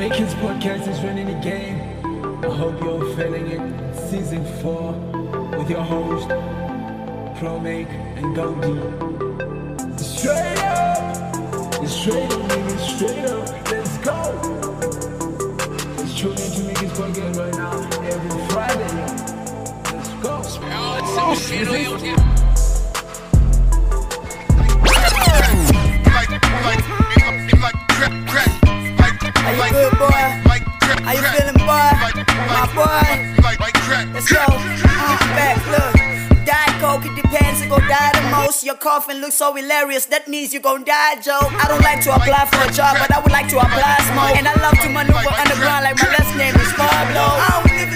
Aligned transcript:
Make 0.00 0.14
his 0.14 0.32
podcast 0.36 0.88
is 0.88 0.98
running 1.02 1.26
the 1.26 1.38
game. 1.44 1.78
I 2.42 2.48
hope 2.56 2.80
you're 2.82 3.14
feeling 3.16 3.48
it. 3.48 3.94
Season 4.08 4.42
four 4.62 4.92
with 5.58 5.68
your 5.68 5.82
host, 5.82 6.26
Pro 7.38 7.60
Make 7.60 7.90
and 8.16 8.34
Goldie. 8.34 8.80
Straight 9.98 10.58
up, 10.64 11.82
it's 11.82 11.92
straight 11.92 12.32
up, 12.32 12.40
nigga, 12.48 12.78
straight 12.78 13.26
up. 13.26 13.46
Let's 13.70 13.98
go. 13.98 14.16
It's 16.02 16.14
tune 16.18 16.32
make 16.66 16.78
his 16.78 16.92
podcast 16.92 17.36
right 17.36 17.56
now 17.56 17.76
every 18.08 18.48
Friday. 18.48 18.88
Let's 19.94 20.14
go. 20.22 20.40
Oh, 21.22 22.49
How 31.10 31.18
you 31.18 31.26
feeling, 31.34 31.58
boy? 31.66 31.90
My 32.54 32.70
boy. 32.70 33.02
Let's 34.14 34.30
go. 34.30 34.46
Uh, 34.46 35.18
back, 35.34 35.58
look. 35.66 36.46
Diet 36.46 36.78
Coke, 36.78 37.02
it 37.02 37.16
depends, 37.18 37.62
it 37.62 37.68
gon' 37.68 37.82
die 37.90 38.12
the 38.14 38.22
most. 38.30 38.62
Your 38.62 38.76
coughing 38.76 39.18
looks 39.18 39.34
so 39.34 39.52
hilarious, 39.52 40.06
that 40.06 40.28
means 40.28 40.54
you 40.54 40.60
gon' 40.60 40.84
die, 40.84 41.18
Joe. 41.20 41.42
I 41.42 41.66
don't 41.66 41.82
like 41.82 42.00
to 42.06 42.14
apply 42.14 42.46
for 42.46 42.62
a 42.62 42.70
job, 42.70 42.94
but 43.02 43.10
I 43.10 43.18
would 43.18 43.32
like 43.32 43.48
to 43.50 43.58
apply 43.58 43.98
smoke. 44.06 44.38
And 44.38 44.46
I 44.46 44.54
love 44.62 44.78
to 44.78 44.88
maneuver 44.88 45.34
underground 45.34 45.82
like 45.82 45.98
my 45.98 46.14
last 46.14 46.30
name 46.38 46.54
is 46.54 46.70
Pablo. 46.78 47.26
I 47.26 47.58
don't 47.58 47.89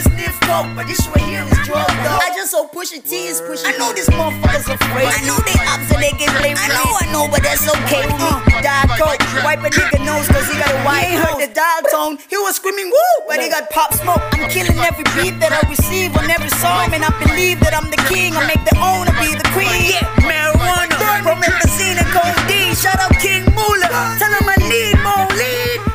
live 0.46 0.66
in 0.66 0.74
sniff 0.74 0.74
coke, 0.74 0.76
but 0.76 0.86
this 0.86 1.06
right 1.08 1.24
here 1.24 1.44
is 1.44 1.58
drug, 1.66 1.88
though. 2.04 2.20
I 2.20 2.32
just 2.34 2.50
so 2.50 2.66
Pusha 2.68 3.02
T 3.02 3.26
is 3.26 3.40
pushing. 3.40 3.66
I 3.66 3.76
know 3.78 3.92
this 3.92 4.08
motherfucker's 4.10 4.68
afraid. 4.68 5.08
I 5.08 5.20
know 5.26 5.38
they 5.44 5.56
ups 5.68 5.88
and 5.92 6.02
they 6.02 6.12
get 6.16 6.30
blamed. 6.40 6.58
I 6.60 6.68
know, 6.68 6.90
I 7.00 7.06
know, 7.12 7.28
but 7.28 7.42
that's 7.42 7.66
okay 7.66 8.06
me. 8.06 8.14
Uh. 8.18 8.40
Diet 8.62 8.90
Coke, 8.96 9.20
wipe 9.44 9.60
a 9.60 9.70
nigga 9.70 10.00
nose 10.04 10.28
cause 10.28 10.48
he 10.48 10.56
got 10.56 10.72
a 10.72 10.80
white 10.84 11.08
He 11.08 11.16
heard 11.16 11.36
the 11.36 11.52
dial 11.52 11.82
tone, 11.90 12.18
he 12.28 12.36
was 12.38 12.56
screaming 12.56 12.88
woo, 12.88 13.16
but 13.28 13.40
he 13.40 13.48
got 13.48 13.68
pop 13.70 13.92
smoke. 13.92 14.23
I'm 14.32 14.48
killing 14.48 14.78
every 14.80 15.04
beat 15.16 15.36
that 15.40 15.52
I 15.52 15.60
receive 15.68 16.16
on 16.16 16.30
every 16.30 16.51
song, 16.60 16.92
and 16.92 17.04
I 17.04 17.12
believe 17.20 17.60
that 17.60 17.74
I'm 17.76 17.90
the 17.90 18.01
king. 18.08 18.36
I 18.36 18.46
make 18.46 18.64
the 18.64 18.76
owner 18.80 19.12
be 19.20 19.36
the 19.36 19.48
queen. 19.52 19.92
Yeah, 19.92 20.06
marijuana, 20.24 20.96
promethazine 21.24 22.01
and 22.01 22.10
codeine. 22.12 22.74
Shout 22.74 23.01
out 23.01 23.12
King 23.20 23.45
Moolah, 23.52 24.16
tell 24.18 24.32
him 24.32 24.48
I 24.48 24.56
need 24.64 24.96
more 25.04 25.29
lead. 25.36 25.93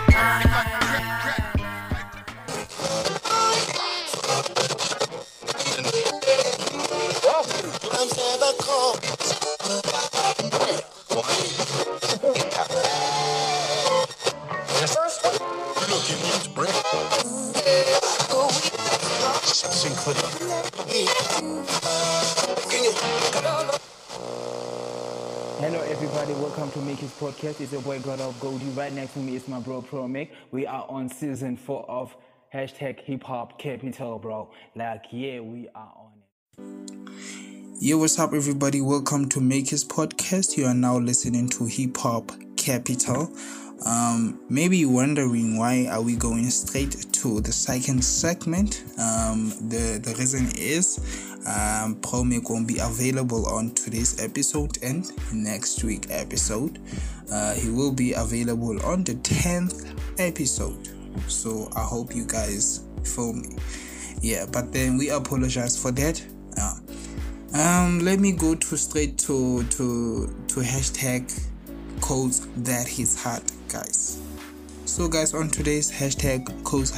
Hello 25.61 25.81
everybody, 25.81 26.33
welcome 26.33 26.71
to 26.71 26.79
Make 26.79 26.97
Podcast. 26.97 27.61
It's 27.61 27.71
your 27.71 27.81
boy 27.81 27.99
God 27.99 28.21
of 28.21 28.39
Goldie. 28.39 28.65
Right 28.69 28.91
next 28.91 29.13
to 29.13 29.19
me 29.19 29.35
is 29.35 29.47
my 29.47 29.59
bro 29.59 29.83
Pro 29.83 30.07
Make. 30.07 30.31
We 30.49 30.65
are 30.65 30.85
on 30.89 31.09
season 31.09 31.57
four 31.57 31.87
of 31.87 32.15
hashtag 32.51 33.01
hip 33.01 33.23
hop 33.23 33.59
capital, 33.59 34.17
bro. 34.17 34.49
Like, 34.75 35.05
yeah, 35.11 35.41
we 35.41 35.69
are 35.75 35.93
on 35.95 36.13
it. 36.15 37.48
Yo, 37.81 37.97
what's 37.97 38.19
up, 38.19 38.33
everybody? 38.33 38.81
Welcome 38.81 39.29
to 39.29 39.39
Make 39.39 39.69
His 39.69 39.85
Podcast. 39.85 40.57
You 40.57 40.65
are 40.65 40.73
now 40.73 40.97
listening 40.97 41.47
to 41.51 41.65
Hip 41.65 41.95
Hop 41.95 42.29
Capital. 42.57 43.31
Um, 43.85 44.41
maybe 44.49 44.79
you're 44.79 44.91
wondering 44.91 45.57
why 45.57 45.87
are 45.89 46.01
we 46.01 46.17
going 46.17 46.49
straight 46.49 47.07
to 47.13 47.39
the 47.39 47.53
second 47.53 48.03
segment. 48.03 48.83
Um, 48.99 49.53
the 49.69 49.97
the 50.03 50.13
reason 50.19 50.49
is 50.57 50.97
um, 51.47 51.95
Promic 52.01 52.49
won't 52.49 52.67
be 52.67 52.79
available 52.79 53.47
on 53.47 53.71
today's 53.75 54.21
episode 54.21 54.77
and 54.83 55.09
next 55.31 55.81
week 55.81 56.07
episode. 56.09 56.79
Uh, 57.31 57.53
he 57.53 57.69
will 57.69 57.93
be 57.93 58.11
available 58.11 58.85
on 58.85 59.05
the 59.05 59.15
tenth 59.23 59.89
episode. 60.19 60.89
So 61.29 61.69
I 61.77 61.83
hope 61.83 62.13
you 62.13 62.25
guys 62.25 62.83
feel 63.05 63.31
me. 63.31 63.55
Yeah, 64.21 64.47
but 64.51 64.73
then 64.73 64.97
we 64.97 65.11
apologize 65.11 65.81
for 65.81 65.91
that. 65.91 66.21
Um, 67.59 67.99
let 67.99 68.21
me 68.21 68.31
go 68.31 68.55
to 68.55 68.77
straight 68.77 69.17
to 69.17 69.63
to 69.63 70.33
to 70.47 70.59
hashtag 70.61 71.27
codes 71.99 72.47
that 72.55 72.87
his 72.87 73.21
heart, 73.21 73.43
guys. 73.67 74.21
So, 74.85 75.09
guys, 75.09 75.33
on 75.33 75.49
today's 75.49 75.91
hashtag 75.91 76.63
codes 76.63 76.97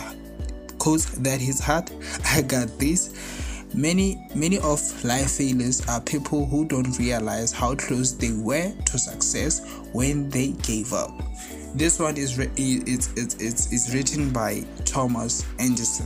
codes 0.78 1.18
that 1.18 1.42
his 1.42 1.60
heart, 1.60 1.92
I 2.28 2.44
got 2.44 2.78
this. 2.78 3.66
Many 3.74 4.24
many 4.36 4.60
of 4.60 5.04
life 5.04 5.32
failures 5.32 5.82
are 5.88 6.00
people 6.00 6.46
who 6.46 6.66
don't 6.66 6.96
realize 7.00 7.52
how 7.52 7.74
close 7.74 8.12
they 8.12 8.34
were 8.34 8.72
to 8.86 9.00
success 9.00 9.66
when 9.94 10.30
they 10.30 10.52
gave 10.62 10.94
up. 10.94 11.12
This 11.74 12.00
one 12.00 12.18
is 12.18 12.38
it's, 12.38 13.12
it's 13.14 13.34
it's 13.42 13.74
it's 13.74 13.96
written 13.96 14.30
by 14.30 14.64
Thomas 14.86 15.44
Anderson 15.58 16.06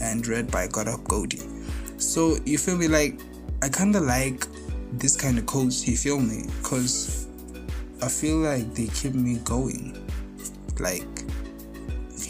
and 0.00 0.26
read 0.26 0.50
by 0.50 0.66
God 0.66 0.88
of 0.88 1.04
Goldie. 1.04 1.59
So 2.00 2.38
you 2.46 2.56
feel 2.56 2.78
me 2.78 2.88
like 2.88 3.20
I 3.62 3.68
kinda 3.68 4.00
like 4.00 4.46
this 4.92 5.16
kind 5.16 5.38
of 5.38 5.44
quotes, 5.44 5.86
you 5.86 5.96
feel 5.98 6.18
me? 6.18 6.46
Cause 6.62 7.28
I 8.02 8.08
feel 8.08 8.38
like 8.38 8.74
they 8.74 8.86
keep 8.86 9.12
me 9.12 9.36
going. 9.44 9.94
Like 10.78 11.06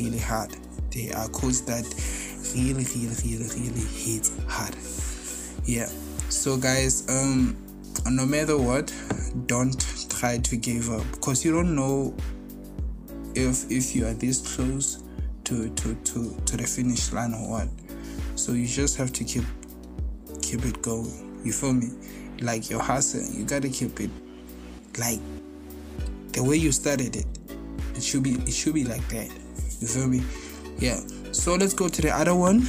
really 0.00 0.19
hard. 0.19 0.56
They 0.91 1.12
are 1.12 1.28
quotes 1.28 1.60
that 1.62 1.84
really, 2.53 2.84
really, 2.84 3.14
really, 3.25 3.48
really 3.48 3.86
hit 3.86 4.28
hard. 4.48 4.75
Yeah. 5.64 5.88
So 6.30 6.56
guys, 6.56 7.09
um 7.09 7.56
no 8.10 8.26
matter 8.26 8.59
what, 8.59 8.92
don't 9.47 9.78
try 10.10 10.38
to 10.38 10.56
give 10.56 10.91
up 10.91 11.04
because 11.12 11.44
you 11.44 11.53
don't 11.53 11.76
know 11.76 12.12
if 13.36 13.70
if 13.70 13.94
you 13.94 14.06
are 14.06 14.14
this 14.14 14.56
close 14.56 15.04
to 15.44 15.69
to 15.70 15.94
to 15.94 16.36
to 16.44 16.56
the 16.56 16.66
finish 16.66 17.12
line 17.12 17.34
or 17.34 17.48
what. 17.48 17.69
So 18.34 18.53
you 18.53 18.66
just 18.66 18.97
have 18.97 19.12
to 19.12 19.22
keep 19.22 19.44
keep 20.50 20.65
it 20.65 20.83
going. 20.83 21.41
You 21.44 21.53
feel 21.53 21.72
me? 21.72 21.91
Like 22.41 22.71
your 22.71 22.81
hustle, 22.81 23.22
you 23.33 23.44
gotta 23.44 23.69
keep 23.69 24.00
it 24.00 24.11
like 24.99 25.21
the 26.33 26.43
way 26.43 26.56
you 26.56 26.72
started 26.72 27.15
it. 27.16 27.27
It 27.94 28.03
should 28.03 28.22
be 28.22 28.33
it 28.33 28.53
should 28.53 28.75
be 28.75 28.84
like 28.84 29.06
that. 29.09 29.31
You 29.81 29.87
feel 29.87 30.09
me? 30.09 30.22
Yeah. 30.78 31.00
So 31.33 31.55
let's 31.55 31.75
go 31.75 31.89
to 31.89 32.03
the 32.03 32.10
other 32.10 32.34
one. 32.34 32.69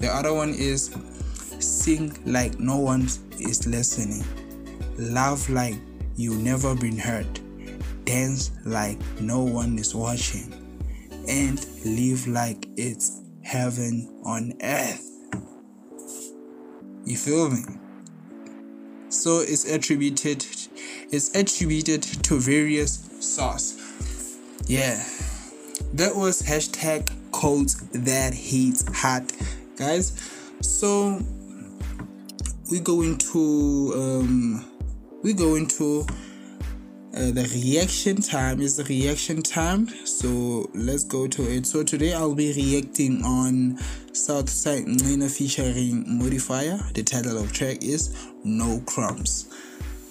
The 0.00 0.08
other 0.08 0.34
one 0.34 0.50
is 0.50 0.94
sing 1.60 2.18
like 2.26 2.58
no 2.58 2.76
one 2.76 3.02
is 3.38 3.66
listening. 3.66 4.24
Laugh 4.98 5.48
like 5.48 5.76
you 6.16 6.34
never 6.34 6.74
been 6.74 6.98
hurt. 6.98 7.40
Dance 8.04 8.50
like 8.66 8.98
no 9.20 9.40
one 9.40 9.78
is 9.78 9.94
watching. 9.94 10.52
And 11.28 11.64
live 11.86 12.26
like 12.26 12.66
it's 12.76 13.22
heaven 13.42 14.20
on 14.24 14.52
earth. 14.62 15.11
You 17.04 17.16
feel 17.16 17.50
me? 17.50 17.62
So 19.08 19.40
it's 19.40 19.70
attributed 19.70 20.46
it's 21.10 21.34
attributed 21.36 22.02
to 22.02 22.38
various 22.38 23.08
source. 23.20 23.78
Yeah. 24.66 25.04
That 25.94 26.16
was 26.16 26.42
hashtag 26.42 27.10
codes 27.32 27.76
that 27.90 28.32
hits 28.32 28.84
hot. 28.96 29.30
Guys. 29.76 30.12
So 30.60 31.20
we 32.70 32.80
go 32.80 33.02
into 33.02 33.92
um 33.94 34.64
we 35.22 35.34
go 35.34 35.56
into 35.56 36.06
uh, 37.14 37.30
the 37.30 37.48
reaction 37.54 38.16
time 38.16 38.60
is 38.60 38.76
the 38.76 38.84
reaction 38.84 39.42
time. 39.42 39.86
So 40.06 40.70
let's 40.74 41.04
go 41.04 41.26
to 41.26 41.42
it. 41.50 41.66
So 41.66 41.82
today 41.82 42.14
i'll 42.14 42.34
be 42.34 42.52
reacting 42.54 43.22
on 43.24 43.78
southside 44.12 44.86
Nina 44.86 45.28
featuring 45.28 46.04
modifier. 46.18 46.78
The 46.94 47.02
title 47.02 47.38
of 47.38 47.52
track 47.52 47.82
is 47.82 48.16
no 48.44 48.80
crumbs. 48.86 49.48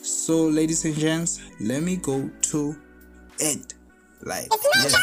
So 0.04 0.46
ladies 0.46 0.86
and 0.86 0.96
gents 0.96 1.42
let 1.60 1.82
me 1.84 1.96
go 1.98 2.30
to 2.42 2.76
it. 3.40 3.74
Like 4.22 4.48
It's 4.52 4.68
yeah. 4.76 5.00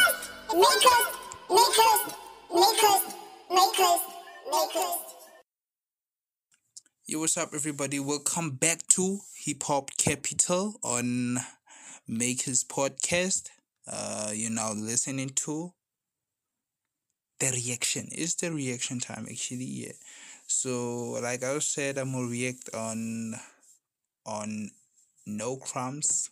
makers, 0.53 1.05
makers, 1.49 1.49
makers, 1.49 2.15
makers, 2.53 3.13
makers, 3.49 4.01
makers. 4.51 5.09
Yo, 7.07 7.19
what's 7.19 7.37
up, 7.37 7.49
everybody? 7.53 7.99
Welcome 7.99 8.51
back 8.51 8.85
to 8.89 9.19
Hip 9.43 9.63
Hop 9.63 9.89
Capital 9.97 10.75
on 10.83 11.39
Makers 12.09 12.65
Podcast. 12.65 13.49
Uh, 13.87 14.31
you're 14.33 14.51
now 14.51 14.73
listening 14.73 15.29
to 15.29 15.73
the 17.39 17.51
reaction. 17.51 18.07
It's 18.11 18.35
the 18.35 18.51
reaction 18.51 18.99
time, 18.99 19.27
actually. 19.29 19.65
Yeah. 19.65 19.93
So, 20.47 21.11
like 21.21 21.43
I 21.43 21.59
said, 21.59 21.97
I'm 21.97 22.11
gonna 22.13 22.27
react 22.27 22.69
on 22.73 23.35
on 24.25 24.71
No 25.25 25.57
Crumbs 25.57 26.31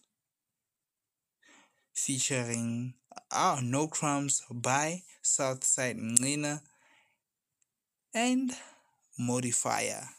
featuring 1.94 2.94
ah 3.31 3.59
no 3.62 3.88
crumbs 3.89 4.41
by 4.50 5.03
Southside 5.21 5.97
Nina 5.97 6.62
and 8.13 8.53
Modifier. 9.18 10.09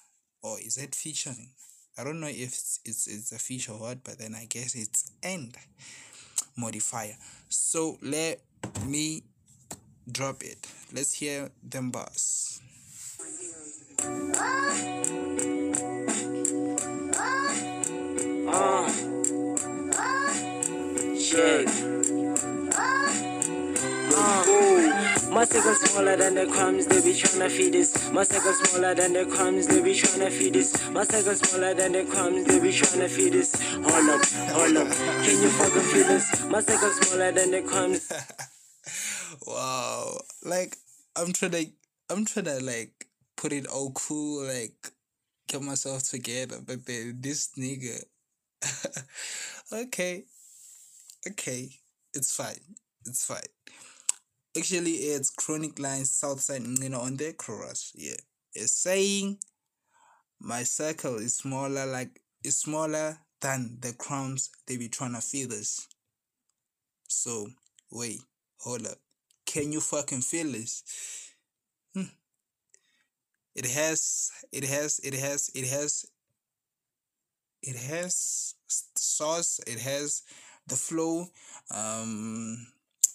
Or 0.43 0.61
is 0.61 0.77
it 0.79 0.95
featuring? 0.95 1.51
I 1.99 2.05
don't 2.05 2.21
know 2.21 2.29
if 2.29 2.37
it's, 2.37 2.81
it's 2.85 3.07
it's 3.09 3.69
or 3.69 3.79
what, 3.79 4.05
but 4.05 4.19
then 4.19 4.35
I 4.35 4.47
guess 4.49 4.77
it's 4.77 5.11
end 5.23 5.57
modifier. 6.57 7.17
So 7.49 7.99
let 8.03 8.41
me 8.87 9.25
drop 10.11 10.43
it. 10.43 10.59
Let's 10.93 11.15
hear 11.15 11.51
them 11.63 11.91
bars. 11.91 12.61
Uh. 18.47 19.09
Uh, 21.31 21.88
my 25.39 25.45
circle 25.45 25.75
smaller 25.77 26.17
than 26.17 26.35
the 26.35 26.47
crumbs, 26.47 26.87
they 26.89 27.01
be 27.01 27.13
tryna 27.13 27.49
feed 27.49 27.73
this. 27.73 28.11
My 28.11 28.25
circle 28.25 28.53
smaller 28.55 28.93
than 28.97 29.13
the 29.13 29.25
crumbs, 29.25 29.69
they 29.69 29.81
be 29.81 29.93
tryna 29.93 30.33
feed 30.33 30.55
this. 30.55 30.91
My 30.91 31.05
circle 31.05 31.37
smaller 31.37 31.75
than 31.75 31.93
the 31.93 32.05
crumbs, 32.07 32.45
they 32.45 32.59
be 32.59 32.71
tryna 32.71 33.09
feed 33.09 33.35
this. 33.35 33.55
Hold 33.75 33.87
up, 33.87 34.27
hold 34.51 34.77
up, 34.77 34.89
can 34.89 35.41
you 35.41 35.49
fucking 35.49 35.81
feel 35.81 36.09
this? 36.09 36.45
My 36.47 36.61
circle 36.61 36.91
smaller 36.91 37.31
than 37.31 37.53
the 37.53 37.63
crumbs. 37.63 38.13
wow. 39.47 40.19
Like 40.43 40.77
I'm 41.15 41.33
trying 41.33 41.53
to 41.53 41.67
I'm 42.11 42.25
trying 42.25 42.47
to 42.47 42.59
like 42.65 43.07
put 43.37 43.53
it 43.53 43.69
all 43.69 43.93
cool, 43.93 44.45
like 44.45 44.91
get 45.47 45.63
myself 45.63 46.03
together, 46.03 46.57
but 46.67 46.85
then 46.85 47.19
this 47.21 47.51
nigga 47.57 48.03
okay. 49.73 50.25
Okay. 51.29 51.69
It's 52.13 52.35
fine. 52.35 52.75
It's 53.07 53.25
fine. 53.25 53.39
Actually, 54.59 54.95
it's 54.95 55.31
Chronic 55.31 55.79
Lines 55.79 56.11
Southside 56.13 56.67
you 56.83 56.89
know 56.89 57.01
on 57.01 57.17
the 57.17 57.33
chorus. 57.33 57.93
Yeah. 57.95 58.17
It's 58.55 58.73
saying 58.73 59.39
my 60.41 60.65
circle 60.65 61.15
is 61.17 61.37
smaller 61.37 61.87
like 61.87 62.21
is 62.43 62.59
smaller 62.59 63.19
than 63.41 63.79
the 63.81 63.93
crumbs 63.93 64.51
they 64.67 64.77
be 64.77 64.89
trying 64.89 65.15
to 65.15 65.21
feed 65.21 65.53
us. 65.53 65.87
So 67.07 67.47
wait, 67.93 68.19
hold 68.59 68.85
up. 68.89 68.99
Can 69.47 69.71
you 69.71 69.81
fucking 69.81 70.23
feel 70.23 70.51
this? 70.51 70.83
Hmm. 71.95 72.11
It 73.55 73.67
has 73.67 74.33
it 74.51 74.65
has 74.65 74.99
it 75.05 75.15
has 75.15 75.53
it 75.55 75.69
has 75.69 76.05
it 77.63 77.77
has 77.77 78.55
sauce 78.97 79.61
it 79.69 79.79
has 79.79 80.23
the 80.67 80.77
flow 80.77 81.29
um 81.71 82.67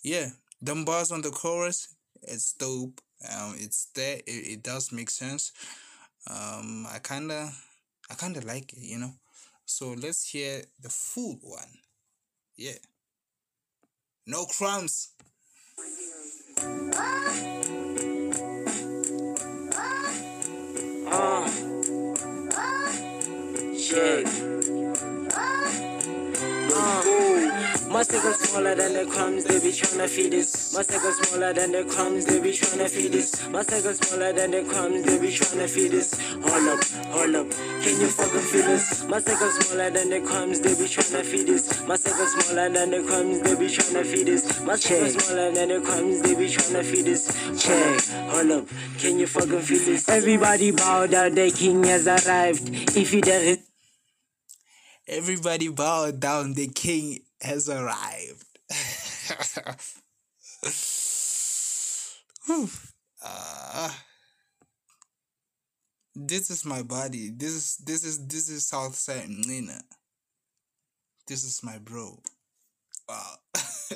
yeah 0.03 0.29
them 0.63 0.85
bars 0.85 1.11
on 1.11 1.21
the 1.21 1.29
chorus 1.29 1.95
it's 2.21 2.53
dope. 2.53 3.01
Um 3.29 3.55
it's 3.57 3.87
there 3.95 4.17
it, 4.25 4.47
it 4.53 4.63
does 4.63 4.91
make 4.91 5.09
sense. 5.09 5.51
Um 6.29 6.87
i 6.89 6.99
kind 6.99 7.31
of 7.31 7.49
i 8.09 8.13
kind 8.15 8.37
of 8.37 8.45
like 8.45 8.73
it 8.73 8.79
you 8.79 8.97
know? 8.97 9.13
So 9.65 9.93
let's 9.93 10.29
hear 10.29 10.63
the 10.81 10.89
full 10.89 11.37
one. 11.41 11.79
Yeah. 12.55 12.79
No 14.25 14.45
crumbs. 14.45 15.09
Uh. 21.05 21.49
Uh, 23.95 24.32
my 28.03 28.19
circle 28.19 28.33
smaller 28.33 28.75
than 28.75 28.93
the 28.93 29.05
crumbs, 29.05 29.45
they 29.45 29.59
be 29.61 29.71
tryna 29.71 30.09
feed 30.09 30.33
this. 30.33 30.73
My 30.73 30.81
circle 30.81 31.13
smaller 31.13 31.53
than 31.53 31.71
the 31.71 31.85
crumbs, 31.85 32.25
they 32.25 32.41
be 32.41 32.51
tryna 32.51 32.89
feed 32.89 33.13
this. 33.13 33.47
My 33.47 33.63
circle 33.63 33.93
smaller 33.93 34.33
than 34.33 34.51
the 34.51 34.63
crumbs, 34.63 35.03
they 35.03 35.19
be 35.19 35.27
tryna 35.27 35.69
feed 35.69 35.93
us. 35.93 36.19
Hold 36.43 36.67
up, 36.67 36.83
hold 37.15 37.35
up, 37.35 37.49
can 37.81 38.01
you 38.01 38.07
fucking 38.07 38.41
feel 38.41 38.65
this? 38.65 39.05
My 39.05 39.19
circle 39.21 39.51
smaller 39.51 39.89
than 39.89 40.09
the 40.09 40.19
crumbs, 40.19 40.59
they 40.59 40.75
be 40.75 40.83
tryna 40.83 41.23
feed 41.23 41.47
this. 41.47 41.87
My 41.87 41.95
circle 41.95 42.25
smaller 42.27 42.69
than 42.69 42.91
the 42.91 43.03
crumbs, 43.07 43.39
they 43.39 43.55
be 43.55 43.67
tryna 43.67 44.05
feed 44.05 44.27
this. 44.27 44.61
My 44.61 44.75
circle 44.75 45.21
smaller 45.21 45.51
than 45.53 45.69
the 45.69 45.79
crumbs, 45.79 46.21
they 46.23 46.35
be 46.35 46.47
tryna 46.47 46.83
feed 46.83 47.07
us. 47.07 47.23
Check, 47.63 48.01
hold 48.33 48.51
up, 48.51 48.67
can 48.97 49.17
you 49.17 49.27
fucking 49.27 49.61
feel 49.61 49.79
this? 49.79 50.09
Everybody 50.09 50.71
bow 50.71 51.07
down, 51.07 51.35
the 51.35 51.51
king 51.51 51.85
has 51.85 52.05
arrived. 52.05 52.67
If 52.97 53.13
you 53.13 53.21
there 53.21 53.39
is 53.41 53.59
everybody 55.07 55.67
bow 55.67 56.11
down 56.11 56.53
the 56.53 56.67
king 56.67 57.19
has 57.43 57.69
arrived. 57.69 58.45
Ah. 63.25 64.03
this 66.13 66.49
is 66.49 66.65
my 66.65 66.83
body. 66.83 67.29
This 67.29 67.51
is 67.51 67.77
this 67.77 68.03
is 68.03 68.27
this 68.27 68.49
is 68.49 68.67
southside 68.67 69.29
nina. 69.29 69.79
This 71.27 71.45
is 71.45 71.63
my 71.63 71.77
bro. 71.77 72.19
Wow. 73.07 73.35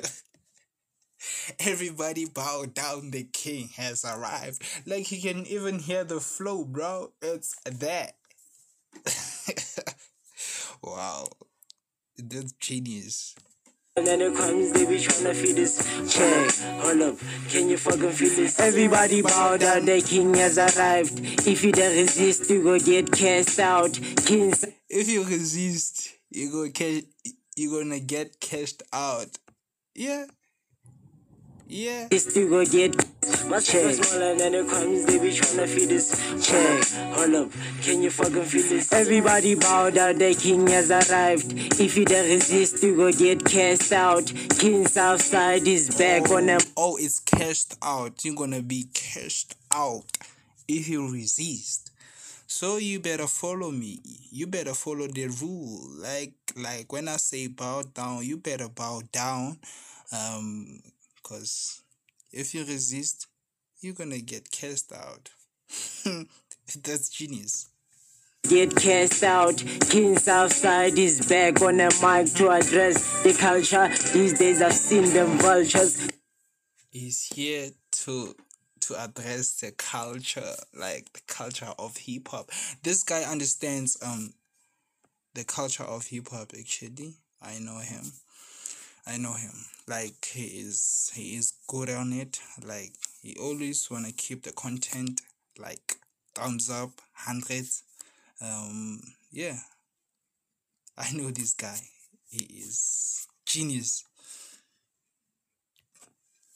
Everybody 1.60 2.24
bow 2.24 2.64
down. 2.64 3.10
The 3.10 3.24
king 3.24 3.68
has 3.76 4.02
arrived. 4.04 4.62
Like 4.86 5.12
you 5.12 5.20
can 5.20 5.44
even 5.46 5.78
hear 5.78 6.04
the 6.04 6.20
flow 6.20 6.64
bro. 6.64 7.12
It's 7.20 7.54
that. 7.64 8.14
Wow 10.82 11.26
that's 12.18 12.52
genius 12.52 13.34
And 13.96 14.06
then 14.06 14.20
it 14.20 14.36
comes, 14.36 14.72
they 14.72 14.86
be 14.86 14.98
tryna 14.98 15.34
feed 15.34 15.56
this. 15.56 15.82
Check, 16.14 16.54
hold 16.80 17.02
up, 17.02 17.16
can 17.48 17.68
you 17.68 17.76
fucking 17.76 18.12
feel 18.12 18.30
this? 18.30 18.60
Everybody 18.60 19.22
bow 19.22 19.56
down, 19.56 19.86
the 19.86 20.00
king 20.00 20.34
has 20.34 20.56
arrived. 20.56 21.18
If 21.48 21.64
you 21.64 21.72
don't 21.72 21.96
resist, 21.96 22.48
you 22.48 22.62
go 22.62 22.78
get 22.78 23.10
cast 23.10 23.58
out. 23.58 23.98
Kings 24.24 24.64
if 24.88 25.08
you 25.08 25.24
resist 25.24 26.14
you 26.30 26.50
go 26.50 26.68
cash 26.70 27.02
you're 27.56 27.82
gonna 27.82 28.00
get 28.00 28.40
cashed 28.40 28.82
out 28.92 29.38
yeah 29.94 30.24
yeah 31.68 32.06
resist, 32.10 32.36
you 32.36 32.48
go 32.48 32.64
get. 32.64 32.96
My 33.48 33.60
check 33.60 33.94
smaller 33.94 34.34
than 34.36 34.52
the 34.52 34.64
crumbs, 34.64 35.04
they 35.06 35.18
be 35.18 35.30
tryna 35.30 35.66
feed 35.68 35.88
this. 35.88 36.10
Check, 36.46 36.84
hold 37.14 37.34
up, 37.34 37.52
can 37.82 38.02
you 38.02 38.10
fucking 38.10 38.42
feel 38.44 38.62
this? 38.62 38.92
Everybody 38.92 39.54
bow 39.54 39.90
down, 39.90 40.18
the 40.18 40.34
king 40.34 40.66
has 40.68 40.90
arrived. 40.90 41.52
If 41.80 41.96
you 41.96 42.04
don't 42.04 42.28
resist, 42.28 42.82
you 42.82 42.96
go 42.96 43.12
get 43.12 43.44
cast 43.44 43.92
out. 43.92 44.26
King 44.58 44.86
Southside 44.86 45.66
is 45.66 45.96
back 45.96 46.30
on 46.30 46.46
them. 46.46 46.60
oh 46.76 46.96
it's 46.96 47.20
cashed 47.20 47.74
out 47.82 48.24
you're 48.24 48.34
gonna 48.34 48.62
be 48.62 48.84
cashed 48.92 49.54
out 49.72 50.04
if 50.66 50.88
you 50.88 51.10
resist 51.12 51.90
so 52.46 52.76
you 52.78 52.98
better 53.00 53.26
follow 53.26 53.70
me 53.70 54.00
you 54.30 54.46
better 54.46 54.74
follow 54.74 55.06
the 55.06 55.26
rule 55.40 55.88
like 56.00 56.32
like 56.56 56.92
when 56.92 57.08
i 57.08 57.16
say 57.16 57.46
bow 57.46 57.82
down 57.94 58.24
you 58.24 58.36
better 58.36 58.68
bow 58.68 59.00
down 59.12 59.58
um 60.12 60.80
because 61.28 61.82
if 62.32 62.54
you 62.54 62.64
resist 62.64 63.26
you're 63.80 63.94
gonna 63.94 64.18
get 64.18 64.50
cast 64.50 64.92
out 64.92 65.30
that's 66.82 67.08
genius 67.08 67.68
Get 68.48 68.74
cast 68.76 69.22
out. 69.24 69.56
King 69.90 70.16
Southside 70.16 70.96
is 70.96 71.28
back 71.28 71.60
on 71.60 71.76
the 71.76 71.90
mic 72.00 72.32
to 72.36 72.48
address 72.48 73.22
the 73.22 73.34
culture. 73.34 73.88
These 74.14 74.38
days 74.38 74.62
I've 74.62 74.72
seen 74.72 75.12
them 75.12 75.36
vultures. 75.38 76.08
is 76.92 77.28
here 77.34 77.68
to 77.90 78.34
to 78.80 78.94
address 79.04 79.60
the 79.60 79.72
culture 79.72 80.54
like 80.72 81.12
the 81.12 81.20
culture 81.26 81.72
of 81.78 81.96
hip 81.98 82.28
hop 82.28 82.50
this 82.82 83.02
guy 83.02 83.22
understands 83.22 83.98
um 84.02 84.32
the 85.34 85.44
culture 85.44 85.82
of 85.82 86.06
hip 86.06 86.28
hop 86.30 86.52
actually 86.58 87.16
i 87.42 87.58
know 87.58 87.78
him 87.80 88.04
i 89.08 89.16
know 89.16 89.32
him. 89.32 89.64
Like 89.86 90.26
he 90.32 90.44
is 90.60 91.10
he 91.14 91.36
is 91.36 91.54
good 91.66 91.88
on 91.88 92.12
it. 92.12 92.40
Like 92.64 92.92
he 93.22 93.36
always 93.40 93.90
want 93.90 94.06
to 94.06 94.12
keep 94.12 94.42
the 94.42 94.52
content 94.52 95.22
like 95.58 95.96
thumbs 96.34 96.68
up 96.70 96.90
hundreds. 97.14 97.82
Um 98.40 99.00
yeah. 99.30 99.58
I 100.96 101.12
know 101.12 101.30
this 101.30 101.54
guy. 101.54 101.80
He 102.28 102.44
is 102.44 103.26
genius 103.46 104.04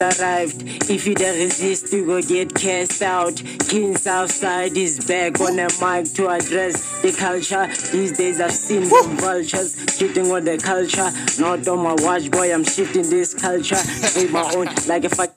Arrived. 0.03 0.63
If 0.91 1.07
you 1.07 1.15
don't 1.15 1.39
resist, 1.39 1.93
you 1.93 2.05
go 2.05 2.21
get 2.21 2.53
cast 2.57 3.03
out. 3.03 3.37
King 3.69 3.97
Southside 3.97 4.77
is 4.77 5.07
back 5.07 5.41
on 5.41 5.55
the 5.55 5.71
mic 5.81 6.13
to 6.15 6.29
address 6.29 7.01
the 7.03 7.13
culture. 7.13 7.69
These 7.93 8.19
days 8.19 8.41
I've 8.41 8.51
seen 8.51 8.83
them 8.89 9.17
vultures 9.19 9.77
cheating 9.97 10.29
on 10.33 10.45
the 10.45 10.59
culture. 10.59 11.09
Not 11.41 11.69
on 11.69 11.79
my 11.85 11.95
watch, 12.03 12.29
boy. 12.33 12.53
I'm 12.53 12.65
shifting 12.65 13.09
this 13.09 13.33
culture. 13.33 13.79
Make 14.17 14.33
my 14.33 14.53
own, 14.57 14.67
like 14.89 15.05
if 15.05 15.21
I 15.21 15.29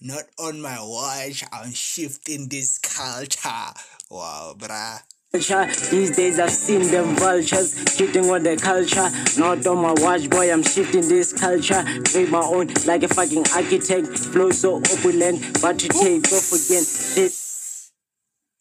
Not 0.00 0.24
on 0.38 0.60
my 0.60 0.78
watch, 0.80 1.42
I'm 1.52 1.72
shifting 1.72 2.48
this 2.48 2.78
culture. 2.78 3.74
Wow, 4.08 4.54
bruh. 4.56 5.00
These 5.32 6.16
days 6.16 6.40
I've 6.40 6.50
seen 6.50 6.90
them 6.90 7.14
vultures 7.14 7.96
cheating 7.96 8.28
on 8.28 8.42
the 8.42 8.56
culture. 8.56 9.08
Not 9.38 9.64
on 9.64 9.78
my 9.78 9.94
watch, 10.02 10.28
boy, 10.28 10.52
I'm 10.52 10.64
shifting 10.64 11.06
this 11.08 11.32
culture. 11.32 11.84
Make 12.14 12.30
my 12.30 12.40
own 12.40 12.66
like 12.84 13.04
a 13.04 13.08
fucking 13.08 13.44
architect. 13.54 14.08
Flow 14.18 14.50
so 14.50 14.78
opulent, 14.78 15.62
but 15.62 15.78
to 15.78 15.88
take 15.88 16.24
off 16.32 16.50
again. 16.50 16.82
Shit. 16.82 17.32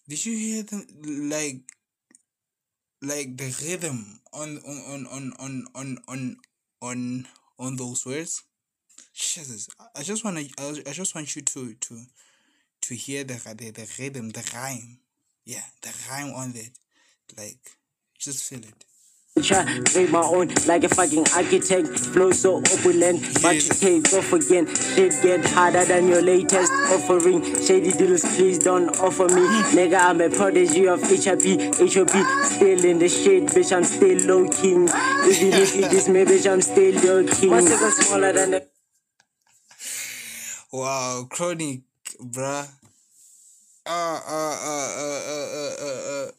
Did 0.07 0.25
you 0.27 0.37
hear 0.37 0.61
them 0.63 0.85
like 1.29 1.61
like 3.01 3.35
the 3.35 3.49
rhythm 3.65 4.19
on 4.31 4.59
on 4.59 5.07
on 5.07 5.33
on 5.39 5.65
on 5.73 5.97
on 6.07 6.37
on 6.83 7.27
on, 7.57 7.75
those 7.77 8.05
words? 8.05 8.43
Jesus, 9.15 9.69
I 9.95 10.03
just 10.03 10.23
wanna 10.23 10.41
I 10.59 10.91
just 10.91 11.15
want 11.15 11.35
you 11.35 11.41
to 11.41 11.73
to 11.73 12.01
to 12.81 12.95
hear 12.95 13.23
the 13.23 13.41
the, 13.57 13.71
the 13.71 13.89
rhythm, 13.97 14.29
the 14.29 14.47
rhyme. 14.53 14.99
Yeah, 15.49 15.65
the 15.81 15.89
rhyme 16.11 16.31
on 16.35 16.53
it. 16.55 16.77
Like 17.35 17.57
just 18.19 18.47
feel 18.47 18.59
it. 18.59 18.85
culture. 19.33 19.65
Make 19.95 20.11
my 20.11 20.21
own 20.21 20.49
like 20.67 20.83
a 20.83 20.89
fucking 20.89 21.25
architect. 21.35 21.87
Flow 22.13 22.29
so 22.29 22.57
opulent, 22.57 23.23
but 23.41 23.59
to 23.59 23.69
take 23.69 24.13
off 24.13 24.31
again. 24.31 24.67
Shit 24.67 25.17
get 25.23 25.43
harder 25.49 25.85
than 25.85 26.07
your 26.07 26.21
latest 26.21 26.71
offering. 26.93 27.41
Shady 27.65 27.93
deals, 27.93 28.21
please 28.35 28.59
don't 28.59 28.89
offer 28.99 29.25
me. 29.25 29.41
Nigga, 29.73 29.99
I'm 29.99 30.21
a 30.21 30.29
prodigy 30.29 30.87
of 30.87 31.01
HIP, 31.01 31.41
HOP. 31.95 32.13
Still 32.45 32.85
in 32.85 32.99
the 32.99 33.09
shade, 33.09 33.47
bitch, 33.47 33.75
I'm 33.75 33.85
still 33.85 34.19
low 34.27 34.47
king. 34.49 34.83
Even 34.83 35.53
if 35.59 35.75
you 35.75 35.89
diss 35.89 36.07
me, 36.09 36.25
bitch, 36.25 36.45
I'm 36.51 36.61
still 36.61 36.93
your 37.03 37.23
king. 37.23 37.49
My 37.49 37.61
second 37.61 37.91
smaller 37.93 38.33
than 38.33 38.51
the 38.51 38.67
Wow, 40.71 41.25
chronic, 41.27 41.81
bruh. 42.21 42.67
Uh, 43.89 43.91
uh, 43.91 44.57
uh, 44.71 44.89
uh, 45.01 45.21
uh, 45.33 45.47
uh, 45.57 45.75
uh, 45.81 46.27
uh. 46.27 46.31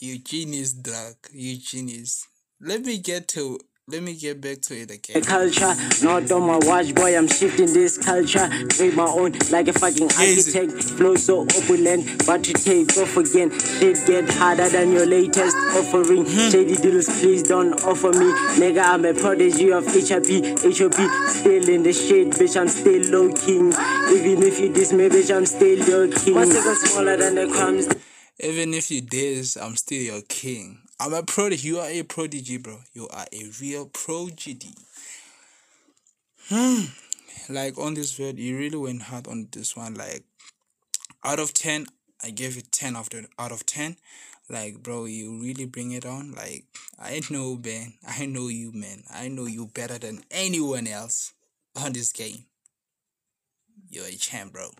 You 0.00 0.18
genius, 0.18 0.74
dog. 0.74 1.16
You 1.32 1.56
genius. 1.56 2.26
Let 2.60 2.82
me 2.82 2.98
get 2.98 3.26
to. 3.28 3.58
Let 3.92 4.02
me 4.04 4.14
get 4.14 4.40
back 4.40 4.62
to 4.62 4.74
it 4.74 4.90
again. 4.90 5.20
The 5.20 5.26
culture. 5.26 5.74
Not 6.02 6.32
on 6.32 6.46
my 6.46 6.56
watch, 6.66 6.94
boy, 6.94 7.14
I'm 7.14 7.28
shifting 7.28 7.70
this 7.74 7.98
culture. 7.98 8.48
Make 8.80 8.94
my 8.96 9.04
own 9.04 9.32
like 9.50 9.68
a 9.68 9.74
fucking 9.74 10.08
Yes. 10.08 10.48
architect. 10.56 10.82
Flow 10.96 11.14
so 11.16 11.42
opulent, 11.42 12.26
but 12.26 12.42
to 12.44 12.54
take 12.54 12.96
off 12.96 13.14
again. 13.18 13.50
Shit 13.60 14.00
get 14.06 14.30
harder 14.30 14.70
than 14.70 14.92
your 14.92 15.04
latest 15.04 15.54
offering. 15.76 16.24
Hmm. 16.24 16.48
Shady 16.48 16.76
deals, 16.76 17.06
please 17.20 17.42
don't 17.42 17.74
offer 17.84 18.12
me. 18.12 18.32
Nigga, 18.56 18.82
I'm 18.82 19.04
a 19.04 19.12
prodigy 19.12 19.70
of 19.70 19.84
HIP, 19.84 20.40
HOP. 20.64 20.98
Still 21.28 21.68
in 21.68 21.82
the 21.82 21.92
shade, 21.92 22.32
bitch, 22.32 22.58
I'm 22.58 22.68
still 22.68 23.02
low 23.12 23.30
king. 23.34 23.74
Even 24.16 24.42
if 24.42 24.58
you 24.58 24.72
diss 24.72 24.94
me, 24.94 25.10
bitch, 25.10 25.36
I'm 25.36 25.44
still 25.44 25.78
your 25.86 26.08
king. 26.08 26.36
My 26.36 26.46
second 26.46 26.76
smaller 26.76 27.18
than 27.18 27.34
the 27.34 27.46
crumbs. 27.46 27.88
Even 28.40 28.72
if 28.72 28.90
you 28.90 29.02
diss, 29.02 29.58
I'm 29.58 29.76
still 29.76 30.00
your 30.00 30.22
king. 30.22 30.81
I'm 31.02 31.14
a 31.14 31.22
prodigy. 31.24 31.66
You 31.66 31.80
are 31.80 31.88
a 31.88 32.04
prodigy, 32.04 32.58
bro. 32.58 32.78
You 32.92 33.08
are 33.08 33.26
a 33.32 33.50
real 33.60 33.86
prodigy. 33.86 34.76
Hmm. 36.48 36.82
Like 37.48 37.76
on 37.76 37.94
this 37.94 38.12
vid, 38.12 38.38
you 38.38 38.56
really 38.56 38.76
went 38.76 39.02
hard 39.02 39.26
on 39.26 39.48
this 39.50 39.76
one. 39.76 39.94
Like 39.94 40.22
out 41.24 41.40
of 41.40 41.54
ten, 41.54 41.88
I 42.22 42.30
gave 42.30 42.56
it 42.56 42.70
ten 42.70 42.92
the 42.92 43.26
out 43.36 43.50
of 43.50 43.66
ten. 43.66 43.96
Like, 44.48 44.80
bro, 44.80 45.06
you 45.06 45.42
really 45.42 45.64
bring 45.64 45.90
it 45.90 46.06
on. 46.06 46.34
Like, 46.36 46.66
I 47.00 47.20
know, 47.28 47.56
man. 47.56 47.94
I 48.06 48.26
know 48.26 48.46
you, 48.46 48.70
man. 48.70 49.02
I 49.12 49.26
know 49.26 49.46
you 49.46 49.66
better 49.66 49.98
than 49.98 50.22
anyone 50.30 50.86
else 50.86 51.32
on 51.74 51.94
this 51.94 52.12
game. 52.12 52.44
You're 53.88 54.06
a 54.06 54.12
champ, 54.12 54.52
bro. 54.52 54.70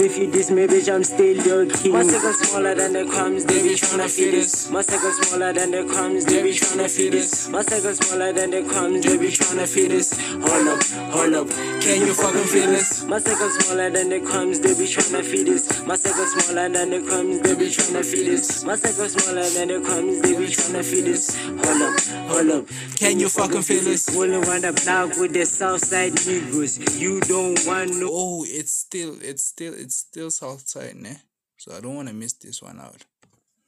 If 0.00 0.16
you 0.16 0.30
diss 0.30 0.50
me, 0.50 0.66
bitch, 0.66 0.92
I'm 0.94 1.02
still 1.02 1.36
your 1.44 1.66
king. 1.66 1.92
My 1.92 2.04
second 2.04 2.34
smaller 2.34 2.74
than 2.74 2.92
the 2.92 3.04
crumbs, 3.04 3.44
they 3.44 3.62
be 3.62 3.74
tryna 3.74 4.08
feed 4.08 4.34
us. 4.34 4.70
My 4.70 4.80
second 4.80 5.12
smaller 5.24 5.52
than 5.52 5.72
the 5.72 5.84
crumbs, 5.92 6.24
they 6.24 6.40
be 6.40 6.50
tryna 6.50 6.88
feed 6.88 7.14
us. 7.16 7.48
My 7.48 7.62
second 7.62 7.94
smaller 7.96 8.32
than 8.32 8.50
the 8.50 8.62
crumbs, 8.62 9.04
they 9.04 9.18
be 9.18 9.26
tryna 9.26 9.66
feed 9.66 9.90
us. 9.92 10.16
Hold 10.30 10.68
up, 10.68 10.82
hold 11.10 11.34
up, 11.34 11.48
can 11.82 12.06
you 12.06 12.14
fucking 12.14 12.44
feel 12.44 12.70
us? 12.76 13.04
My 13.04 13.18
second 13.18 13.50
smaller 13.50 13.90
than 13.90 14.08
the 14.08 14.20
crumbs, 14.20 14.60
they 14.60 14.74
be 14.74 14.86
tryna 14.86 15.24
feed 15.24 15.48
us. 15.48 15.84
My 15.84 15.96
second 15.96 16.28
smaller 16.28 16.68
than 16.68 16.90
the 16.90 17.00
crumbs, 17.02 17.40
they 17.40 17.54
be 17.56 17.66
tryna 17.66 18.04
feed 18.04 18.28
us. 18.34 18.64
My 18.64 18.76
second 18.76 19.08
smaller 19.10 19.50
than 19.50 19.68
the 19.68 19.80
crumbs, 19.84 20.20
they 20.22 20.32
be 20.38 20.46
tryna 20.46 20.84
feed 20.84 21.08
us. 21.08 21.34
Hold 21.34 21.82
up, 21.82 22.00
hold 22.30 22.50
up, 22.50 22.64
Can 22.96 23.18
you 23.18 23.28
fucking 23.28 23.62
feel 23.62 23.88
us? 23.92 24.14
Rolling 24.14 24.44
around 24.44 24.62
the 24.62 24.72
block 24.84 25.18
with 25.18 25.32
the 25.32 25.44
Southside 25.44 26.14
Negroes. 26.24 26.78
You 26.96 27.20
don't 27.20 27.58
want 27.66 27.90
no. 27.98 28.08
Oh, 28.10 28.44
it's 28.46 28.72
still, 28.72 29.16
it's 29.22 29.44
still, 29.44 29.74
it's 29.74 29.87
still 29.90 30.30
Southside, 30.30 30.96
ne? 30.96 31.16
So 31.56 31.74
I 31.76 31.80
don't 31.80 31.94
want 31.94 32.08
to 32.08 32.14
miss 32.14 32.34
this 32.34 32.62
one 32.62 32.80
out. 32.80 33.04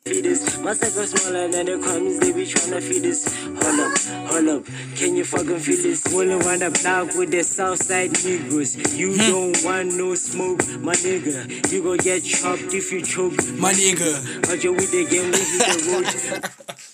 My 0.07 0.73
second 0.73 1.07
smaller 1.09 1.49
than 1.49 1.67
the 1.67 1.79
crumbs, 1.83 2.19
they 2.21 2.33
be 2.33 2.47
tryna 2.47 2.81
feed 2.81 3.05
us. 3.05 3.37
Hold 3.45 3.81
up, 3.81 4.31
hold 4.33 4.49
up, 4.49 4.65
can 4.97 5.15
you 5.15 5.25
fucking 5.25 5.59
feel 5.59 5.77
this? 5.77 6.07
Rolling 6.11 6.41
around 6.41 6.61
the 6.61 6.71
block 6.83 7.15
with 7.19 7.31
the 7.31 7.43
Southside 7.43 8.13
Negroes. 8.25 8.77
You 8.99 9.15
don't 9.31 9.63
want 9.63 9.95
no 9.95 10.15
smoke, 10.15 10.67
my 10.81 10.95
nigga. 10.95 11.71
You 11.71 11.83
gon' 11.83 11.99
get 11.99 12.25
chopped 12.25 12.73
if 12.73 12.91
you 12.91 13.03
choke. 13.03 13.37
My 13.59 13.73
nigga. 13.73 14.51
Out 14.51 14.65
your 14.65 14.73
with 14.73 14.91
the 14.91 15.05
game, 15.05 15.33
we 15.33 15.39
hit 15.39 15.69
the 15.69 16.73
road. 16.73 16.77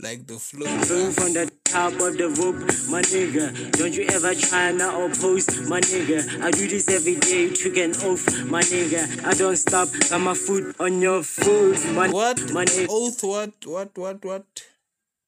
Like 0.00 0.28
the 0.28 0.38
flow. 0.38 0.66
From 1.10 1.32
the 1.34 1.50
top 1.64 1.92
of 1.94 2.16
the 2.16 2.28
rope, 2.38 2.62
my 2.88 3.02
nigga. 3.02 3.72
Don't 3.72 3.92
you 3.92 4.06
ever 4.08 4.32
try 4.32 4.70
not 4.70 4.94
oppose, 4.94 5.48
my 5.68 5.80
nigga. 5.80 6.40
I 6.40 6.52
do 6.52 6.68
this 6.68 6.88
every 6.88 7.16
day, 7.16 7.50
trick 7.52 7.76
an 7.78 7.90
oath, 8.04 8.44
my 8.44 8.60
nigga. 8.60 9.24
I 9.26 9.34
don't 9.34 9.56
stop, 9.56 9.88
got 10.08 10.20
my 10.20 10.34
foot 10.34 10.76
on 10.78 11.02
your 11.02 11.24
foot, 11.24 11.84
my 11.94 12.08
What? 12.10 12.38
my 12.52 12.64
nigga. 12.64 12.86
Oath? 12.88 13.24
What? 13.24 13.54
What? 13.66 13.98
What? 13.98 14.24
What? 14.24 14.46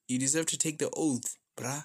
You 0.07 0.21
deserve 0.21 0.47
to 0.47 0.57
take 0.57 0.79
the 0.79 0.91
oath, 0.97 1.37
bruh. 1.57 1.85